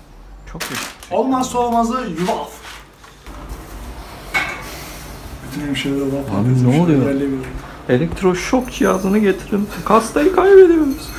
Çok 0.51 0.61
iyi. 0.63 0.77
Olmazsa 1.17 1.59
olmazı 1.59 1.93
yulaf. 2.19 2.51
Bütün 5.61 5.67
hemşehriler 5.67 6.01
olan 6.01 6.43
Abi 6.43 6.71
ne 6.71 6.81
oluyor? 6.81 7.15
Elektroşok 7.89 8.71
cihazını 8.71 9.17
getirin. 9.17 9.67
Kastayı 9.85 10.35
kaybediyoruz. 10.35 11.09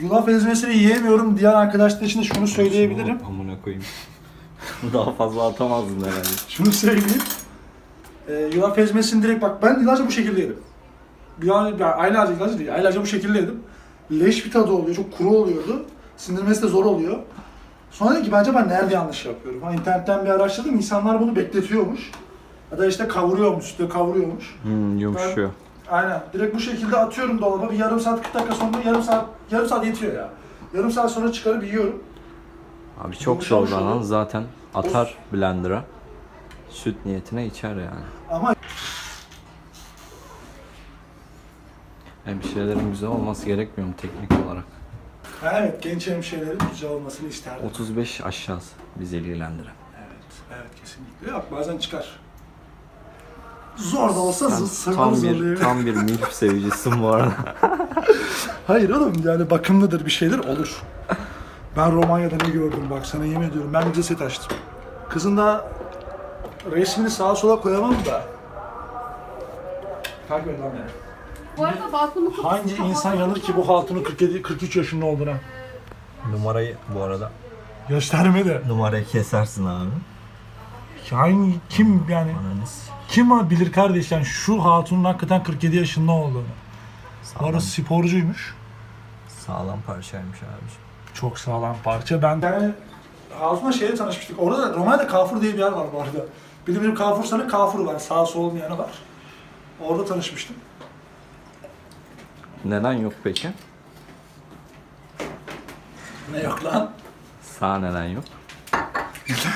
Yulaf 0.00 0.28
ezmesini 0.28 0.76
yiyemiyorum 0.76 1.38
diyen 1.38 1.52
arkadaşlar 1.52 2.02
için 2.02 2.20
de 2.20 2.24
şunu 2.24 2.46
söyleyebilirim. 2.46 3.18
Amına 3.26 3.62
koyayım. 3.64 3.84
Daha 4.92 5.12
fazla 5.12 5.46
atamazdın 5.46 6.00
herhalde. 6.00 6.28
Şunu 6.48 6.72
söyleyeyim. 6.72 7.22
Ee, 8.28 8.50
yulaf 8.54 8.78
ezmesini 8.78 9.22
direkt 9.22 9.42
bak 9.42 9.62
ben 9.62 9.80
yıllarca 9.80 10.06
bu 10.06 10.10
şekilde 10.10 10.40
yedim. 10.40 10.58
Bir 11.42 11.48
an, 11.48 11.66
yani 11.66 11.84
aylarca 11.84 12.32
yıllarca 12.32 12.58
değil, 12.58 12.74
aylarca 12.74 13.02
bu 13.02 13.06
şekilde 13.06 13.38
yedim. 13.38 13.60
Leş 14.12 14.46
bir 14.46 14.50
tadı 14.50 14.72
oluyor, 14.72 14.96
çok 14.96 15.18
kuru 15.18 15.30
oluyordu. 15.30 15.86
Sindirmesi 16.16 16.62
de 16.62 16.66
zor 16.66 16.84
oluyor. 16.84 17.18
Sonra 17.90 18.12
dedim 18.12 18.24
ki 18.24 18.32
bence 18.32 18.54
ben 18.54 18.68
nerede 18.68 18.94
yanlış 18.94 19.26
yapıyorum? 19.26 19.62
Ha, 19.62 19.72
internetten 19.72 20.24
bir 20.24 20.30
araştırdım, 20.30 20.76
insanlar 20.76 21.20
bunu 21.20 21.36
bekletiyormuş. 21.36 22.10
Ya 22.72 22.78
da 22.78 22.86
işte 22.86 23.08
kavuruyormuş, 23.08 23.64
üstte 23.64 23.88
kavuruyormuş. 23.88 24.56
Hmm, 24.62 24.98
yumuşuyor. 24.98 25.50
Aynen. 25.90 26.22
Direkt 26.32 26.54
bu 26.56 26.60
şekilde 26.60 26.96
atıyorum 26.96 27.40
dolaba. 27.40 27.70
Bir 27.70 27.76
yarım 27.78 28.00
saat, 28.00 28.22
40 28.22 28.34
dakika 28.34 28.54
sonra 28.54 28.78
yarım 28.86 29.02
saat, 29.02 29.26
yarım 29.50 29.68
saat 29.68 29.86
yetiyor 29.86 30.14
ya. 30.14 30.28
Yarım 30.74 30.90
saat 30.90 31.10
sonra 31.10 31.32
çıkarıp 31.32 31.64
yiyorum. 31.64 32.02
Abi 33.00 33.16
çok 33.16 33.26
Yumuşamış 33.34 33.70
zorlanan 33.70 33.92
oluyor. 33.92 34.02
zaten 34.04 34.44
atar 34.74 35.14
blender'a. 35.32 35.84
Süt 36.70 37.06
niyetine 37.06 37.46
içer 37.46 37.76
yani. 37.76 38.04
Ama 38.30 38.54
Hemşirelerin 42.24 42.90
güzel 42.90 43.08
olması 43.08 43.46
gerekmiyor 43.46 43.88
mu 43.88 43.94
teknik 43.96 44.46
olarak? 44.46 44.64
ha, 45.40 45.58
evet 45.60 45.82
genç 45.82 46.06
hemşehrilerin 46.08 46.58
güzel 46.72 46.90
olmasını 46.90 47.28
isterdim. 47.28 47.66
35 47.66 48.20
aşağısı 48.20 48.74
bizi 48.96 49.16
ilgilendiren. 49.16 49.72
Evet, 49.98 50.32
evet 50.60 50.70
kesinlikle. 50.80 51.30
Yok 51.30 51.44
bazen 51.52 51.78
çıkar. 51.78 52.20
Zor 53.80 54.08
da 54.14 54.18
olsa 54.18 54.50
Sen 54.50 54.94
tam 54.94 55.14
zorluyor. 55.14 55.56
bir 55.56 55.62
tam 55.62 55.86
bir 55.86 55.94
milf 55.94 56.32
sevicisin 56.32 57.02
bu 57.02 57.08
arada. 57.08 57.32
Hayır 58.66 58.90
oğlum 58.90 59.12
yani 59.24 59.50
bakımlıdır 59.50 60.06
bir 60.06 60.10
şeyler 60.10 60.38
olur. 60.38 60.82
Ben 61.76 61.92
Romanya'da 61.92 62.36
ne 62.46 62.50
gördüm 62.50 62.84
bak 62.90 63.06
sana 63.06 63.24
yemin 63.24 63.50
ediyorum. 63.50 63.70
Ben 63.72 63.90
bir 63.90 63.94
de 63.94 64.02
set 64.02 64.22
açtım. 64.22 64.56
Kızın 65.08 65.36
da 65.36 65.68
resmini 66.70 67.10
sağa 67.10 67.34
sola 67.36 67.60
koyamam 67.60 67.94
da. 68.06 68.24
Takip 70.28 70.48
et 70.48 70.60
lan 70.60 70.70
beni. 70.74 70.84
Bu 71.58 71.64
arada 71.64 71.92
balkonun 71.92 72.26
kapısı 72.30 72.48
Hangi 72.48 72.76
kapalı. 72.76 72.90
insan 72.90 73.14
yanır 73.14 73.40
ki 73.40 73.56
bu 73.56 73.68
hatunun 73.68 74.02
47 74.02 74.42
43 74.42 74.76
yaşında 74.76 75.06
olduğuna? 75.06 75.34
Numarayı 76.32 76.76
bu 76.94 77.02
arada. 77.02 77.30
Gösterme 77.88 78.44
de. 78.44 78.62
Numarayı 78.68 79.04
kesersin 79.06 79.66
abi. 79.66 79.88
Hangi 81.10 81.54
kim 81.68 82.06
yani 82.10 82.30
Ananız. 82.40 82.82
Kim 83.10 83.50
bilir 83.50 83.72
kardeş 83.72 84.12
yani 84.12 84.24
şu 84.24 84.64
hatunun 84.64 85.04
hakikaten 85.04 85.42
47 85.42 85.76
yaşında 85.76 86.12
olduğunu. 86.12 86.42
Bu 86.42 87.26
Sağlam, 87.26 87.48
arada 87.48 87.60
sporcuymuş. 87.60 88.54
sağlam 89.46 89.78
parçaymış 89.86 90.38
abi. 90.38 90.70
Çok 91.14 91.38
sağlam 91.38 91.76
parça. 91.84 92.22
Ben 92.22 92.40
yani 92.42 92.72
Hatun'la 93.38 93.72
şeyle 93.72 93.94
tanışmıştık. 93.94 94.42
Orada 94.42 94.62
da 94.70 94.76
Romanya'da 94.76 95.06
Kafur 95.06 95.40
diye 95.42 95.52
bir 95.54 95.58
yer 95.58 95.72
var 95.72 95.86
bu 95.92 96.00
arada. 96.02 96.18
Benim 96.68 96.82
benim 96.82 96.94
Kafur 96.94 97.24
sana 97.24 97.46
Kafur 97.48 97.84
var. 97.86 97.98
Sağ 97.98 98.26
sol 98.26 98.44
olmayanı 98.44 98.78
var. 98.78 98.90
Orada 99.80 100.04
tanışmıştım. 100.04 100.56
Neden 102.64 102.92
yok 102.92 103.12
peki? 103.24 103.48
Ne 106.32 106.42
yok 106.42 106.64
lan? 106.64 106.90
Sağ 107.42 107.78
neden 107.78 108.04
yok? 108.04 108.24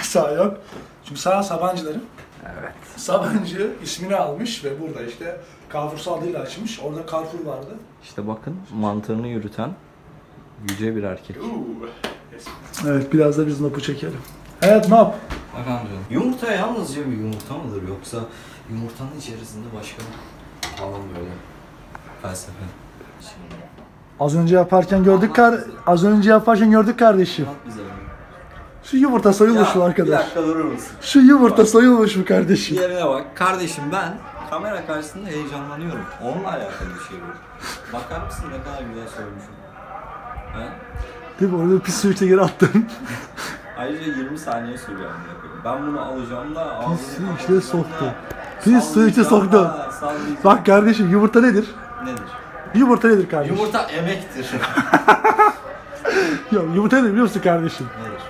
Sağ 0.03 0.31
yok? 0.31 0.61
Çünkü 1.05 1.21
sağ 1.21 1.43
Sabancıların. 1.43 2.05
Evet. 2.45 2.73
Sabancı 2.97 3.73
ismini 3.83 4.17
almış 4.17 4.65
ve 4.65 4.81
burada 4.81 5.03
işte 5.03 5.41
Kafur 5.69 6.19
adıyla 6.19 6.41
açmış. 6.41 6.81
Orada 6.81 7.07
Carrefour 7.13 7.45
vardı. 7.47 7.75
İşte 8.03 8.29
bakın 8.29 8.57
mantığını 8.75 9.29
yürüten 9.29 9.71
yüce 10.71 10.97
bir 10.97 11.03
erkek. 11.03 11.37
Evet 12.87 13.13
biraz 13.13 13.39
da 13.39 13.47
biz 13.47 13.61
nopu 13.61 13.81
çekelim. 13.81 14.21
Evet 14.63 14.89
nop. 14.89 15.15
Bak 15.59 15.67
amca. 15.69 15.93
Yumurta 16.11 16.53
yalnızca 16.53 17.07
bir 17.07 17.17
yumurta 17.17 17.55
mıdır 17.59 17.89
yoksa 17.89 18.19
yumurtanın 18.71 19.19
içerisinde 19.21 19.67
başka 19.81 20.03
falan 20.77 21.01
böyle 21.17 21.31
felsefe? 22.23 22.65
Şey, 23.21 23.59
Az 24.21 24.37
önce 24.37 24.55
yaparken 24.55 25.05
gördük 25.05 25.35
kar 25.35 25.61
az 25.87 26.05
önce 26.05 26.31
yaparken 26.31 26.71
gördük 26.71 26.99
kardeşim. 26.99 27.47
Anlat 27.49 27.61
bize. 27.67 27.81
Şu 28.85 28.97
yumurta 28.97 29.33
soyulmuş 29.33 29.75
mu 29.75 29.83
Bir 29.83 29.87
arkadaş? 29.89 30.21
dakika 30.21 30.43
durur 30.43 30.65
musun? 30.65 30.89
Şu 31.01 31.19
yumurta 31.21 31.67
soyulmuş 31.67 32.17
mu 32.17 32.25
kardeşim? 32.25 32.77
Diğerine 32.77 33.07
bak. 33.07 33.25
Kardeşim 33.37 33.85
ben 33.93 34.15
kamera 34.51 34.87
karşısında 34.87 35.29
heyecanlanıyorum. 35.29 36.05
Onunla 36.23 36.49
alakalı 36.49 36.89
bir 36.99 37.05
şey 37.09 37.17
bu. 37.21 37.93
Bakar 37.97 38.27
mısın 38.27 38.45
ne 38.51 38.63
kadar 38.65 38.83
güzel 38.89 39.09
söylemişim. 39.17 39.53
He? 40.55 40.69
Değil 41.41 41.53
mi? 41.53 41.59
Orada 41.63 41.83
pis 41.83 42.01
suyu 42.01 42.15
geri 42.15 42.41
attın. 42.41 42.71
Ayrıca 43.79 44.05
20 44.05 44.39
saniye 44.39 44.79
sürüyor. 44.79 45.11
Ben 45.65 45.87
bunu 45.87 46.01
alacağım 46.01 46.55
da 46.55 46.79
ağzını 46.79 46.97
Pis 46.97 47.17
suyu 47.17 47.29
içine 47.43 47.61
soktu. 47.61 48.15
Pis 48.65 48.85
suyu 48.95 49.09
içine 49.09 49.25
soktu. 49.25 49.71
Bak 50.45 50.67
kardeşim 50.67 51.11
yumurta 51.11 51.41
nedir? 51.41 51.67
Nedir? 52.05 52.23
Yumurta 52.75 53.09
nedir 53.09 53.29
kardeşim? 53.29 53.57
Yumurta 53.57 53.83
emektir. 53.83 54.47
Yok, 56.53 56.65
yumurta 56.75 56.97
nedir 56.97 57.09
biliyor 57.11 57.23
musun 57.25 57.41
kardeşim? 57.45 57.87
Nedir? 58.03 58.23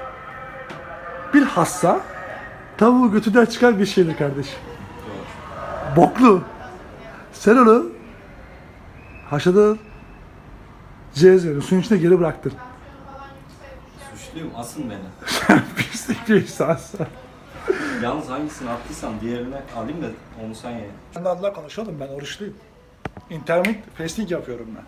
Bilhassa 1.35 2.01
tavuğu 2.79 3.13
götünden 3.13 3.45
çıkan 3.45 3.79
bir 3.79 3.87
şeydir 3.87 4.17
kardeşim. 4.17 4.59
Doğru. 5.07 5.97
Boklu. 5.97 6.43
Sen 7.33 7.57
onu 7.57 7.87
haşladın. 9.31 9.79
Cezvenin 11.15 11.61
suyun 11.61 11.83
içine 11.83 11.99
geri 11.99 12.21
bıraktın. 12.21 12.53
Suçluyum 14.15 14.51
asın 14.57 14.91
beni. 14.91 15.61
Pislik 15.77 16.29
bir 16.29 16.35
insansın. 16.35 17.07
Yalnız 18.03 18.29
hangisini 18.31 18.71
attıysam 18.71 19.13
diğerini 19.21 19.57
alayım 19.77 20.03
da 20.03 20.07
onu 20.45 20.55
sen 20.55 20.71
ye. 20.71 20.91
Ben 21.17 21.25
de 21.25 21.29
adla 21.29 21.53
konuşalım 21.53 21.97
ben 22.01 22.09
oruçluyum. 22.09 22.55
Intermittent 23.31 23.97
fasting 23.99 24.31
yapıyorum 24.31 24.67
ben. 24.77 24.85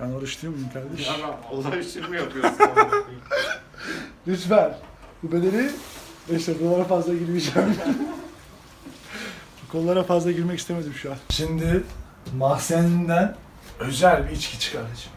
Ben 0.00 0.12
oruç 0.14 0.42
değil 0.42 0.54
miyim 0.54 0.68
kardeşim? 0.72 1.14
Olay 1.50 1.78
için 1.80 2.10
mi 2.10 2.16
yapıyorsun? 2.16 2.58
Lütfen. 4.26 4.74
Bu 5.22 5.32
bedeli 5.32 5.70
neyse 6.30 6.54
buralara 6.60 6.84
fazla 6.84 7.14
girmeyeceğim. 7.14 7.76
Bu 9.68 9.72
konulara 9.72 10.02
fazla 10.02 10.30
girmek 10.30 10.58
istemedim 10.58 10.94
şu 10.94 11.10
an. 11.10 11.16
Şimdi 11.30 11.84
mahzeninden 12.36 13.36
özel 13.78 14.26
bir 14.26 14.30
içki 14.30 14.58
çıkaracağım. 14.58 15.16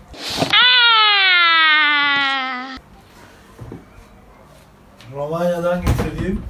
Romanya'dan 5.15 5.81
getirdiğim 5.81 6.41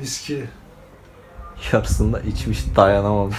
viski. 0.00 0.44
Yarısında 1.72 2.20
içmiş 2.20 2.76
dayanamamış. 2.76 3.36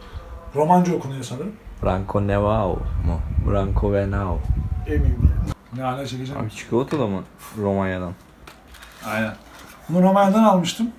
Romanca 0.54 0.94
okunuyor 0.94 1.22
sanırım. 1.24 1.52
Branco 1.82 2.26
Nevao 2.26 2.68
mu? 3.06 3.20
Branco 3.50 3.92
Venao. 3.92 4.38
Emin 4.86 5.04
değilim. 5.04 5.30
Ne 5.76 5.82
hale 5.82 6.06
çekeceğim. 6.06 6.42
Abi 6.42 6.50
çikolata 6.50 6.98
da 6.98 7.06
mı 7.06 7.22
Romanya'dan? 7.58 8.12
Aynen. 9.06 9.34
Bunu 9.88 10.02
Romanya'dan 10.02 10.42
almıştım. 10.44 10.90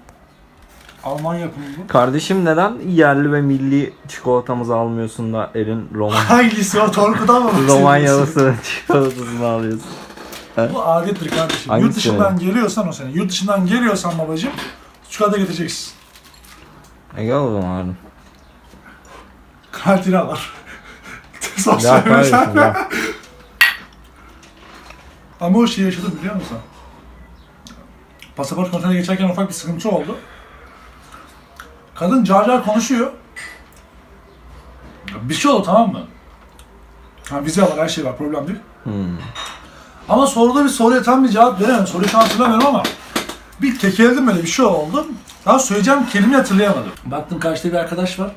Alman 1.03 1.35
yapımı 1.35 1.65
bu. 1.77 1.87
Kardeşim 1.87 2.45
neden 2.45 2.73
yerli 2.87 3.31
ve 3.33 3.41
milli 3.41 3.93
çikolatamızı 4.07 4.75
almıyorsun 4.75 5.33
da 5.33 5.51
elin 5.55 5.89
Roman 5.93 6.15
Hangisi 6.25 6.79
o? 6.81 6.91
Torku'dan 6.91 7.43
mı? 7.43 7.51
Romanyalısı 7.67 8.55
çikolatasını 8.63 9.47
alıyorsun? 9.47 9.91
Bu 10.73 10.83
adettir 10.83 11.29
kardeşim. 11.29 11.69
Hangisi 11.69 11.85
Yurt 11.87 11.95
dışından 11.95 12.39
geliyorsan 12.39 12.87
o 12.87 12.91
senin. 12.91 13.13
Yurt 13.13 13.29
dışından 13.29 13.65
geliyorsan 13.67 14.17
babacım 14.19 14.51
çikolata 15.09 15.37
getireceksin. 15.37 15.93
E 17.17 17.25
gel 17.25 17.35
o 17.35 17.51
zaman 17.61 17.79
abi. 17.81 17.91
Kantine 19.71 20.27
var. 20.27 20.53
Ya 21.57 21.63
Sosyal 21.63 22.01
kardeşim 22.03 22.37
mesafe. 22.37 22.59
ya. 22.59 22.89
Ama 25.41 25.59
o 25.59 25.67
şeyi 25.67 25.85
yaşadım 25.85 26.13
biliyor 26.19 26.35
musun? 26.35 26.57
Pasaport 28.41 28.71
kontrolüne 28.71 28.99
geçerken 28.99 29.29
ufak 29.29 29.49
bir 29.49 29.53
sıkıntı 29.53 29.89
oldu. 29.89 30.17
Kadın 31.95 32.23
car 32.23 32.45
car 32.45 32.65
konuşuyor. 32.65 33.11
Bir 35.21 35.33
şey 35.33 35.51
oldu 35.51 35.63
tamam 35.65 35.91
mı? 35.91 36.07
Ha, 37.29 37.45
vize 37.45 37.61
var, 37.61 37.77
her 37.77 37.89
şey 37.89 38.05
var, 38.05 38.17
problem 38.17 38.47
değil. 38.47 38.59
Hmm. 38.83 39.17
Ama 40.09 40.27
soruda 40.27 40.63
bir 40.63 40.69
soruya 40.69 41.03
tam 41.03 41.23
bir 41.23 41.29
cevap 41.29 41.61
veremedim. 41.61 41.87
Soruyu 41.87 42.09
şu 42.09 42.17
an 42.17 42.21
hatırlamıyorum 42.21 42.67
ama 42.67 42.83
bir 43.61 43.79
tekeledim 43.79 44.27
böyle 44.27 44.43
bir 44.43 44.47
şey 44.47 44.65
oldu. 44.65 45.07
Daha 45.45 45.59
söyleyeceğim 45.59 46.05
kelimeyi 46.05 46.37
hatırlayamadım. 46.37 46.91
Baktım 47.05 47.39
karşıda 47.39 47.71
bir 47.73 47.77
arkadaş 47.77 48.19
var. 48.19 48.31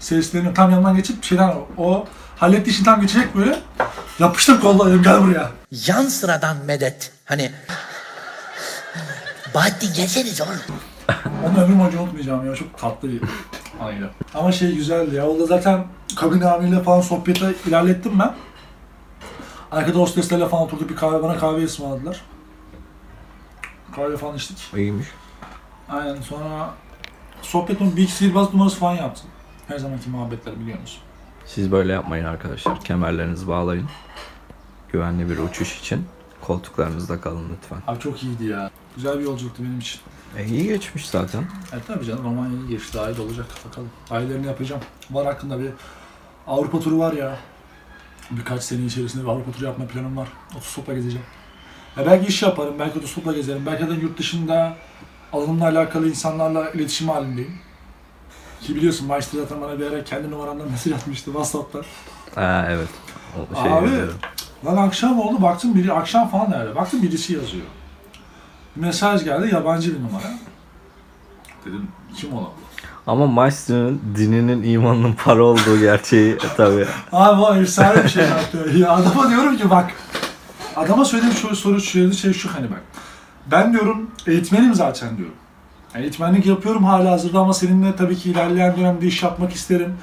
Seslerini 0.00 0.54
tam 0.54 0.70
yanından 0.70 0.96
geçip 0.96 1.24
şeyden 1.24 1.54
o 1.78 2.04
hallettiği 2.38 2.74
işini 2.74 2.84
tam 2.84 3.00
geçecek 3.00 3.36
böyle. 3.36 3.58
Yapıştım 4.18 4.60
kolda 4.60 4.86
dedim 4.86 5.02
gel 5.02 5.22
buraya. 5.22 5.50
Yan 5.86 6.04
sıradan 6.04 6.56
medet. 6.66 7.12
Hani 7.24 7.52
Bahattin 9.54 9.94
gelseniz 9.94 10.40
oğlum. 10.40 10.50
Onu 11.46 11.62
ömrüm 11.64 11.78
boyunca 11.80 12.00
unutmayacağım 12.00 12.46
ya. 12.46 12.54
Çok 12.56 12.78
tatlı 12.78 13.08
bir 13.12 13.20
anıydı. 13.80 14.10
Ama 14.34 14.52
şey 14.52 14.74
güzeldi 14.74 15.14
ya. 15.14 15.26
Orada 15.26 15.46
zaten 15.46 15.84
kabin 16.16 16.40
amiriyle 16.40 16.82
falan 16.82 17.00
sohbeti 17.00 17.54
ilerlettim 17.66 18.18
ben. 18.18 18.34
Arkada 19.70 19.98
hosteslerle 19.98 20.48
falan 20.48 20.64
oturduk 20.64 20.90
bir 20.90 20.96
kahve 20.96 21.22
bana 21.22 21.38
kahve 21.38 21.64
ısmarladılar. 21.64 22.20
Kahve 23.96 24.16
falan 24.16 24.36
içtik. 24.36 24.58
İyiymiş. 24.76 25.06
Aynen 25.88 26.20
sonra 26.20 26.70
sohbetin 27.42 27.96
bir 27.96 28.02
iki 28.02 28.12
sihirbaz 28.12 28.54
numarası 28.54 28.76
falan 28.76 28.94
yaptım. 28.94 29.26
Her 29.68 29.78
zamanki 29.78 30.10
muhabbetler 30.10 30.60
biliyor 30.60 30.80
musun? 30.80 31.00
Siz 31.46 31.72
böyle 31.72 31.92
yapmayın 31.92 32.24
arkadaşlar. 32.24 32.80
Kemerlerinizi 32.80 33.48
bağlayın. 33.48 33.88
Güvenli 34.92 35.30
bir 35.30 35.38
uçuş 35.38 35.78
için 35.80 36.06
koltuklarınızda 36.40 37.20
kalın 37.20 37.48
lütfen. 37.56 37.78
Abi 37.86 37.98
çok 38.00 38.22
iyiydi 38.22 38.44
ya. 38.44 38.70
Güzel 38.96 39.18
bir 39.18 39.24
yolculuktu 39.24 39.62
benim 39.62 39.78
için. 39.78 40.00
E 40.38 40.44
iyi 40.44 40.64
geçmiş 40.64 41.08
zaten. 41.08 41.44
Evet 41.72 41.82
tabii 41.86 42.04
canım 42.04 42.24
Romanya'yı 42.24 42.68
geçti 42.68 42.94
de 42.94 43.22
olacak 43.22 43.46
bakalım. 43.68 43.90
Ailelerini 44.10 44.46
yapacağım. 44.46 44.82
Var 45.10 45.26
hakkında 45.26 45.60
bir 45.60 45.70
Avrupa 46.46 46.80
turu 46.80 46.98
var 46.98 47.12
ya. 47.12 47.36
Birkaç 48.30 48.62
sene 48.62 48.84
içerisinde 48.84 49.24
bir 49.24 49.28
Avrupa 49.28 49.52
turu 49.52 49.64
yapma 49.64 49.86
planım 49.86 50.16
var. 50.16 50.28
Otostopla 50.56 50.94
gezeceğim. 50.94 51.26
Ya 51.96 52.06
belki 52.06 52.26
iş 52.26 52.42
yaparım, 52.42 52.74
belki 52.78 52.98
otostopla 52.98 53.32
gezerim. 53.32 53.62
Belki 53.66 53.88
de 53.88 53.92
yurt 53.94 54.18
dışında 54.18 54.76
alanımla 55.32 55.64
alakalı 55.64 56.08
insanlarla 56.08 56.70
iletişim 56.70 57.08
halindeyim. 57.08 57.58
Ki 58.60 58.76
biliyorsun 58.76 59.06
Maçta 59.06 59.38
zaten 59.38 59.60
bana 59.60 59.78
bir 59.80 59.86
ara 59.86 60.04
kendi 60.04 60.30
numaramdan 60.30 60.68
mesaj 60.70 60.92
atmıştı 60.92 61.24
WhatsApp'ta. 61.24 61.78
Ha 62.34 62.66
evet. 62.70 62.88
O 63.52 63.62
şey 63.62 63.72
Abi 63.72 63.86
biliyorum. 63.86 64.14
lan 64.64 64.76
akşam 64.76 65.20
oldu 65.20 65.42
baktım 65.42 65.74
biri 65.74 65.92
akşam 65.92 66.28
falan 66.28 66.50
nerede? 66.50 66.76
Baktım 66.76 67.02
birisi 67.02 67.32
yazıyor. 67.32 67.64
Mesaj 68.76 69.24
geldi 69.24 69.54
yabancı 69.54 69.94
bir 69.94 70.02
numara. 70.02 70.32
Dedim 71.66 71.88
kim 72.16 72.32
ola 72.34 72.46
bu? 72.46 72.52
Ama 73.06 73.26
Maestro'nun 73.26 74.00
dininin 74.16 74.62
imanının 74.62 75.12
para 75.12 75.44
olduğu 75.44 75.80
gerçeği 75.80 76.38
tabii. 76.56 76.86
Abi 77.12 77.40
o 77.42 77.54
efsane 77.54 78.04
bir 78.04 78.08
şey 78.08 78.24
yaptı. 78.24 78.70
Ya 78.76 78.90
adama 78.90 79.30
diyorum 79.30 79.56
ki 79.56 79.70
bak. 79.70 79.90
Adama 80.76 81.04
söylediğim 81.04 81.36
şu 81.36 81.56
soru 81.56 81.80
söylediği 81.80 82.18
şey 82.18 82.32
şu 82.32 82.54
hani 82.54 82.70
bak. 82.70 82.82
Ben 83.50 83.72
diyorum 83.72 84.10
eğitmenim 84.26 84.74
zaten 84.74 85.16
diyorum. 85.16 85.34
Yani 85.94 86.02
eğitmenlik 86.04 86.46
yapıyorum 86.46 86.84
hala 86.84 87.10
hazırda 87.10 87.38
ama 87.40 87.54
seninle 87.54 87.96
tabii 87.96 88.16
ki 88.16 88.30
ilerleyen 88.30 88.76
dönemde 88.76 89.06
iş 89.06 89.22
yapmak 89.22 89.52
isterim. 89.52 89.94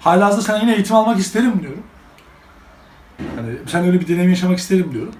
Hala 0.00 0.26
hazırda 0.26 0.42
sen 0.42 0.60
yine 0.60 0.74
eğitim 0.74 0.96
almak 0.96 1.18
isterim 1.18 1.60
diyorum. 1.62 1.82
Hani 3.36 3.56
sen 3.66 3.84
öyle 3.84 4.00
bir 4.00 4.08
deneyim 4.08 4.30
yaşamak 4.30 4.58
isterim 4.58 4.90
diyorum. 4.92 5.12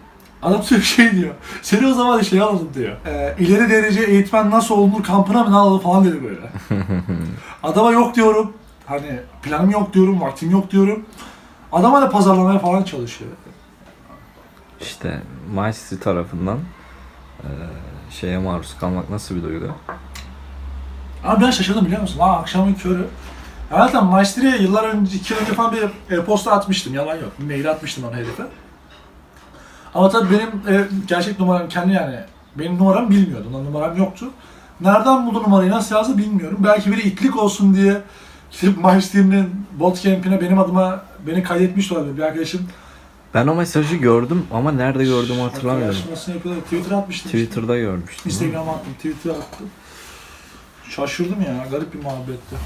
Adam 0.44 0.61
bir 0.70 0.83
şey 0.83 1.12
diyor. 1.12 1.35
Seni 1.62 1.87
o 1.87 1.92
zaman 1.94 2.20
şey 2.22 2.40
alalım 2.40 2.68
diyor. 2.74 2.96
Ee, 3.07 3.35
ileri 3.38 3.70
derece 3.70 4.02
eğitmen 4.02 4.50
nasıl 4.50 4.74
olunur 4.74 5.02
kampına 5.02 5.44
mı 5.44 5.50
ne 5.52 5.57
alalım 5.57 5.80
falan 5.80 6.04
dedi 6.04 6.24
böyle. 6.24 6.40
Adama 7.62 7.90
yok 7.92 8.14
diyorum. 8.14 8.52
Hani 8.87 9.20
planım 9.42 9.70
yok 9.70 9.94
diyorum, 9.94 10.20
vaktim 10.20 10.50
yok 10.50 10.70
diyorum. 10.70 11.07
Adam 11.72 11.92
hala 11.92 12.11
pazarlamaya 12.11 12.59
falan 12.59 12.83
çalışıyor. 12.83 13.30
İşte 14.80 15.22
Maestro 15.54 15.98
tarafından 15.98 16.59
eee, 17.44 17.50
şeye 18.11 18.38
maruz 18.38 18.76
kalmak 18.80 19.11
nasıl 19.11 19.37
bir 19.37 19.42
duygu? 19.42 19.66
Ama 21.24 21.40
ben 21.40 21.50
şaşırdım 21.50 21.85
biliyor 21.87 22.00
musun? 22.00 22.18
Aa 22.20 22.37
akşamın 22.37 22.74
körü. 22.74 23.07
Ya 23.72 23.78
Zaten 23.78 24.04
Maestri'ye 24.04 24.57
yıllar 24.57 24.85
önce, 24.88 25.16
iki 25.16 25.33
yıl 25.33 25.40
önce 25.40 25.52
falan 25.52 25.72
bir 25.76 26.16
e-posta 26.16 26.52
atmıştım. 26.52 26.94
Yalan 26.94 27.14
yok. 27.14 27.33
Mail 27.46 27.70
atmıştım 27.70 28.04
ona 28.04 28.16
herife. 28.16 28.42
Ama 29.94 30.09
tabii 30.09 30.30
benim 30.30 30.76
e, 30.76 30.88
gerçek 31.09 31.40
numaram 31.40 31.68
kendi 31.68 31.92
yani. 31.92 32.16
Benim 32.59 32.78
numaram 32.78 33.11
bilmiyordu. 33.11 33.48
Onun 33.54 33.64
numaram 33.64 33.96
yoktu. 33.96 34.30
Nereden 34.80 35.26
buldu 35.26 35.42
numarayı, 35.42 35.70
nasıl 35.70 35.94
yazdı 35.94 36.18
bilmiyorum. 36.18 36.59
Belki 36.64 36.92
biri 36.92 37.00
itlik 37.00 37.37
olsun 37.37 37.74
diye 37.74 38.02
gidip 38.61 38.78
Maestri'nin 38.80 39.66
bot 39.78 40.02
camp'ine 40.02 40.40
benim 40.40 40.59
adıma 40.59 41.02
beni 41.26 41.42
kaydetmiş 41.42 41.90
de 41.90 41.94
olabilir. 41.94 42.16
Bir 42.16 42.22
arkadaşım 42.22 42.68
Ben 43.35 43.46
o 43.46 43.54
mesajı 43.54 43.96
gördüm 43.96 44.46
ama 44.52 44.72
nerede 44.72 45.04
gördüğümü 45.04 45.40
hatırlamıyorum. 45.40 45.96
Arkadaşım 45.98 46.35
yapıyorlar. 46.35 46.62
Twitter 46.62 46.96
atmıştım. 46.96 47.30
Twitter'da 47.30 47.78
görmüştüm. 47.78 48.30
Instagram'a 48.30 48.72
attım, 48.72 48.92
Twitter'a 48.94 49.33
attım. 49.33 49.66
Şaşırdım 50.90 51.42
ya, 51.42 51.66
garip 51.70 51.94
bir 51.94 52.02
muhabbetti. 52.02 52.57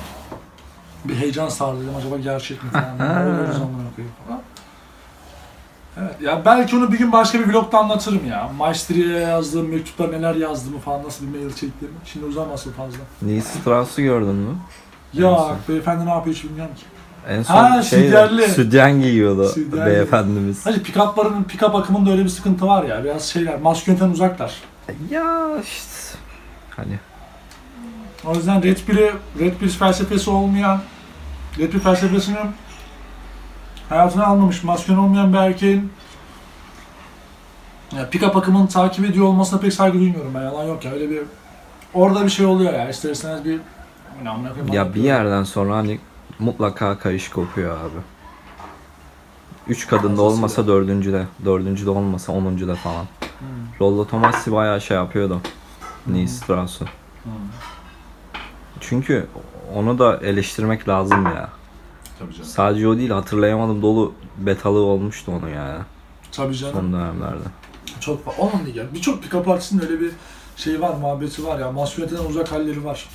Bir 1.04 1.16
heyecan 1.16 1.48
sardı 1.48 1.82
dedim 1.82 1.96
acaba 1.98 2.18
gerçek 2.18 2.64
mi 2.64 2.70
falan. 2.70 2.98
ne 2.98 3.30
oluyoruz 3.30 3.56
amına 3.56 3.88
koyayım 3.96 4.14
falan. 4.26 4.40
Evet, 6.02 6.14
ya 6.22 6.42
belki 6.44 6.76
onu 6.76 6.92
bir 6.92 6.98
gün 6.98 7.12
başka 7.12 7.38
bir 7.40 7.52
vlogda 7.52 7.78
anlatırım 7.78 8.26
ya. 8.30 8.50
Maestri'ye 8.58 9.18
yazdığım 9.18 9.68
mektuplar 9.68 10.12
neler 10.12 10.34
yazdığımı 10.34 10.78
falan, 10.78 11.04
nasıl 11.04 11.26
bir 11.26 11.38
mail 11.38 11.48
çektiğimi. 11.50 11.96
Şimdi 12.04 12.26
uzamasın 12.26 12.72
fazla. 12.72 12.98
Neil 13.22 13.40
Strauss'u 13.40 14.02
gördün 14.02 14.34
mü? 14.34 14.54
Ya 15.12 15.56
beyefendi 15.68 16.06
ne 16.06 16.10
yapıyor 16.10 16.36
hiç 16.36 16.44
bilmiyorum 16.44 16.74
ki. 16.74 16.82
En 17.28 17.42
son 17.42 17.54
Ha, 17.54 17.82
şey 17.82 18.00
sütyenli. 18.02 18.48
sütyen 18.48 19.00
giyiyordu 19.02 19.48
Sütyenli. 19.48 19.86
beyefendimiz. 19.86 20.66
Hadi 20.66 20.78
pick-up'ların, 20.82 21.44
pick-up 21.44 21.78
akımında 21.78 22.10
öyle 22.10 22.24
bir 22.24 22.28
sıkıntı 22.28 22.66
var 22.66 22.84
ya. 22.84 23.04
Biraz 23.04 23.22
şeyler, 23.24 23.60
maskülinetten 23.60 24.08
uzaklar. 24.10 24.54
Ya 25.10 25.48
işte 25.62 26.18
hani 26.76 26.98
O 28.26 28.34
yüzden 28.34 28.62
Red 28.62 28.76
Pill'i, 28.86 29.12
Red 29.40 29.54
Pill 29.54 29.68
felsefesi 29.68 30.30
olmayan, 30.30 30.80
Red 31.58 31.70
Pill 31.70 31.80
felsefesini 31.80 32.36
hayatına 33.88 34.26
almamış, 34.26 34.64
maskülen 34.64 34.98
olmayan 34.98 35.32
bir 35.32 35.38
erkeğin 35.38 35.92
ya 37.96 38.08
pick-up 38.10 38.38
akımını 38.38 38.68
takip 38.68 39.04
ediyor 39.04 39.26
olmasına 39.26 39.60
pek 39.60 39.72
saygı 39.72 39.98
duymuyorum 39.98 40.34
ben. 40.34 40.42
Yalan 40.42 40.64
yok 40.64 40.84
ya. 40.84 40.92
Öyle 40.92 41.10
bir 41.10 41.22
orada 41.94 42.24
bir 42.24 42.30
şey 42.30 42.46
oluyor 42.46 42.72
ya. 42.72 42.88
İster 42.88 43.10
istemez 43.10 43.44
bir 43.44 43.60
ya 44.72 44.94
bir 44.94 45.02
yerden 45.02 45.44
sonra 45.44 45.76
hani 45.76 46.00
mutlaka 46.38 46.98
kayış 46.98 47.30
kopuyor 47.30 47.80
abi. 47.80 48.00
Üç 49.68 49.86
kadında 49.86 50.22
olmasa 50.22 50.66
dördüncüde, 50.66 51.26
dördüncüde 51.44 51.90
olmasa 51.90 52.32
onuncuda 52.32 52.74
falan. 52.74 53.04
Hmm. 53.38 53.48
Rollo 53.80 54.06
Tomassi 54.06 54.52
bayağı 54.52 54.80
şey 54.80 54.96
yapıyordu. 54.96 55.40
Neil 56.06 56.26
Strauss'u. 56.26 56.84
Hmm. 57.24 57.32
Çünkü 58.80 59.26
onu 59.74 59.98
da 59.98 60.16
eleştirmek 60.16 60.88
lazım 60.88 61.24
ya. 61.24 61.48
Tabii 62.18 62.32
canım. 62.32 62.44
Sadece 62.48 62.88
o 62.88 62.96
değil 62.98 63.10
hatırlayamadım 63.10 63.82
dolu 63.82 64.12
betalı 64.38 64.78
olmuştu 64.78 65.32
onu 65.32 65.50
yani 65.50 65.78
Tabii 66.32 66.54
canım. 66.56 66.74
son 66.74 66.92
dönemlerde. 66.92 67.42
Çok 68.00 68.26
fa- 68.26 68.36
onun 68.38 68.64
değil 68.66 68.76
yani. 68.76 68.88
Birçok 68.94 69.24
pick-up 69.24 69.52
artistin 69.52 69.80
öyle 69.80 70.00
bir 70.00 70.10
şey 70.56 70.80
var, 70.80 70.94
muhabbeti 70.96 71.44
var 71.44 71.58
ya. 71.58 71.72
Masumiyetinden 71.72 72.24
uzak 72.24 72.52
halleri 72.52 72.84
var. 72.84 73.08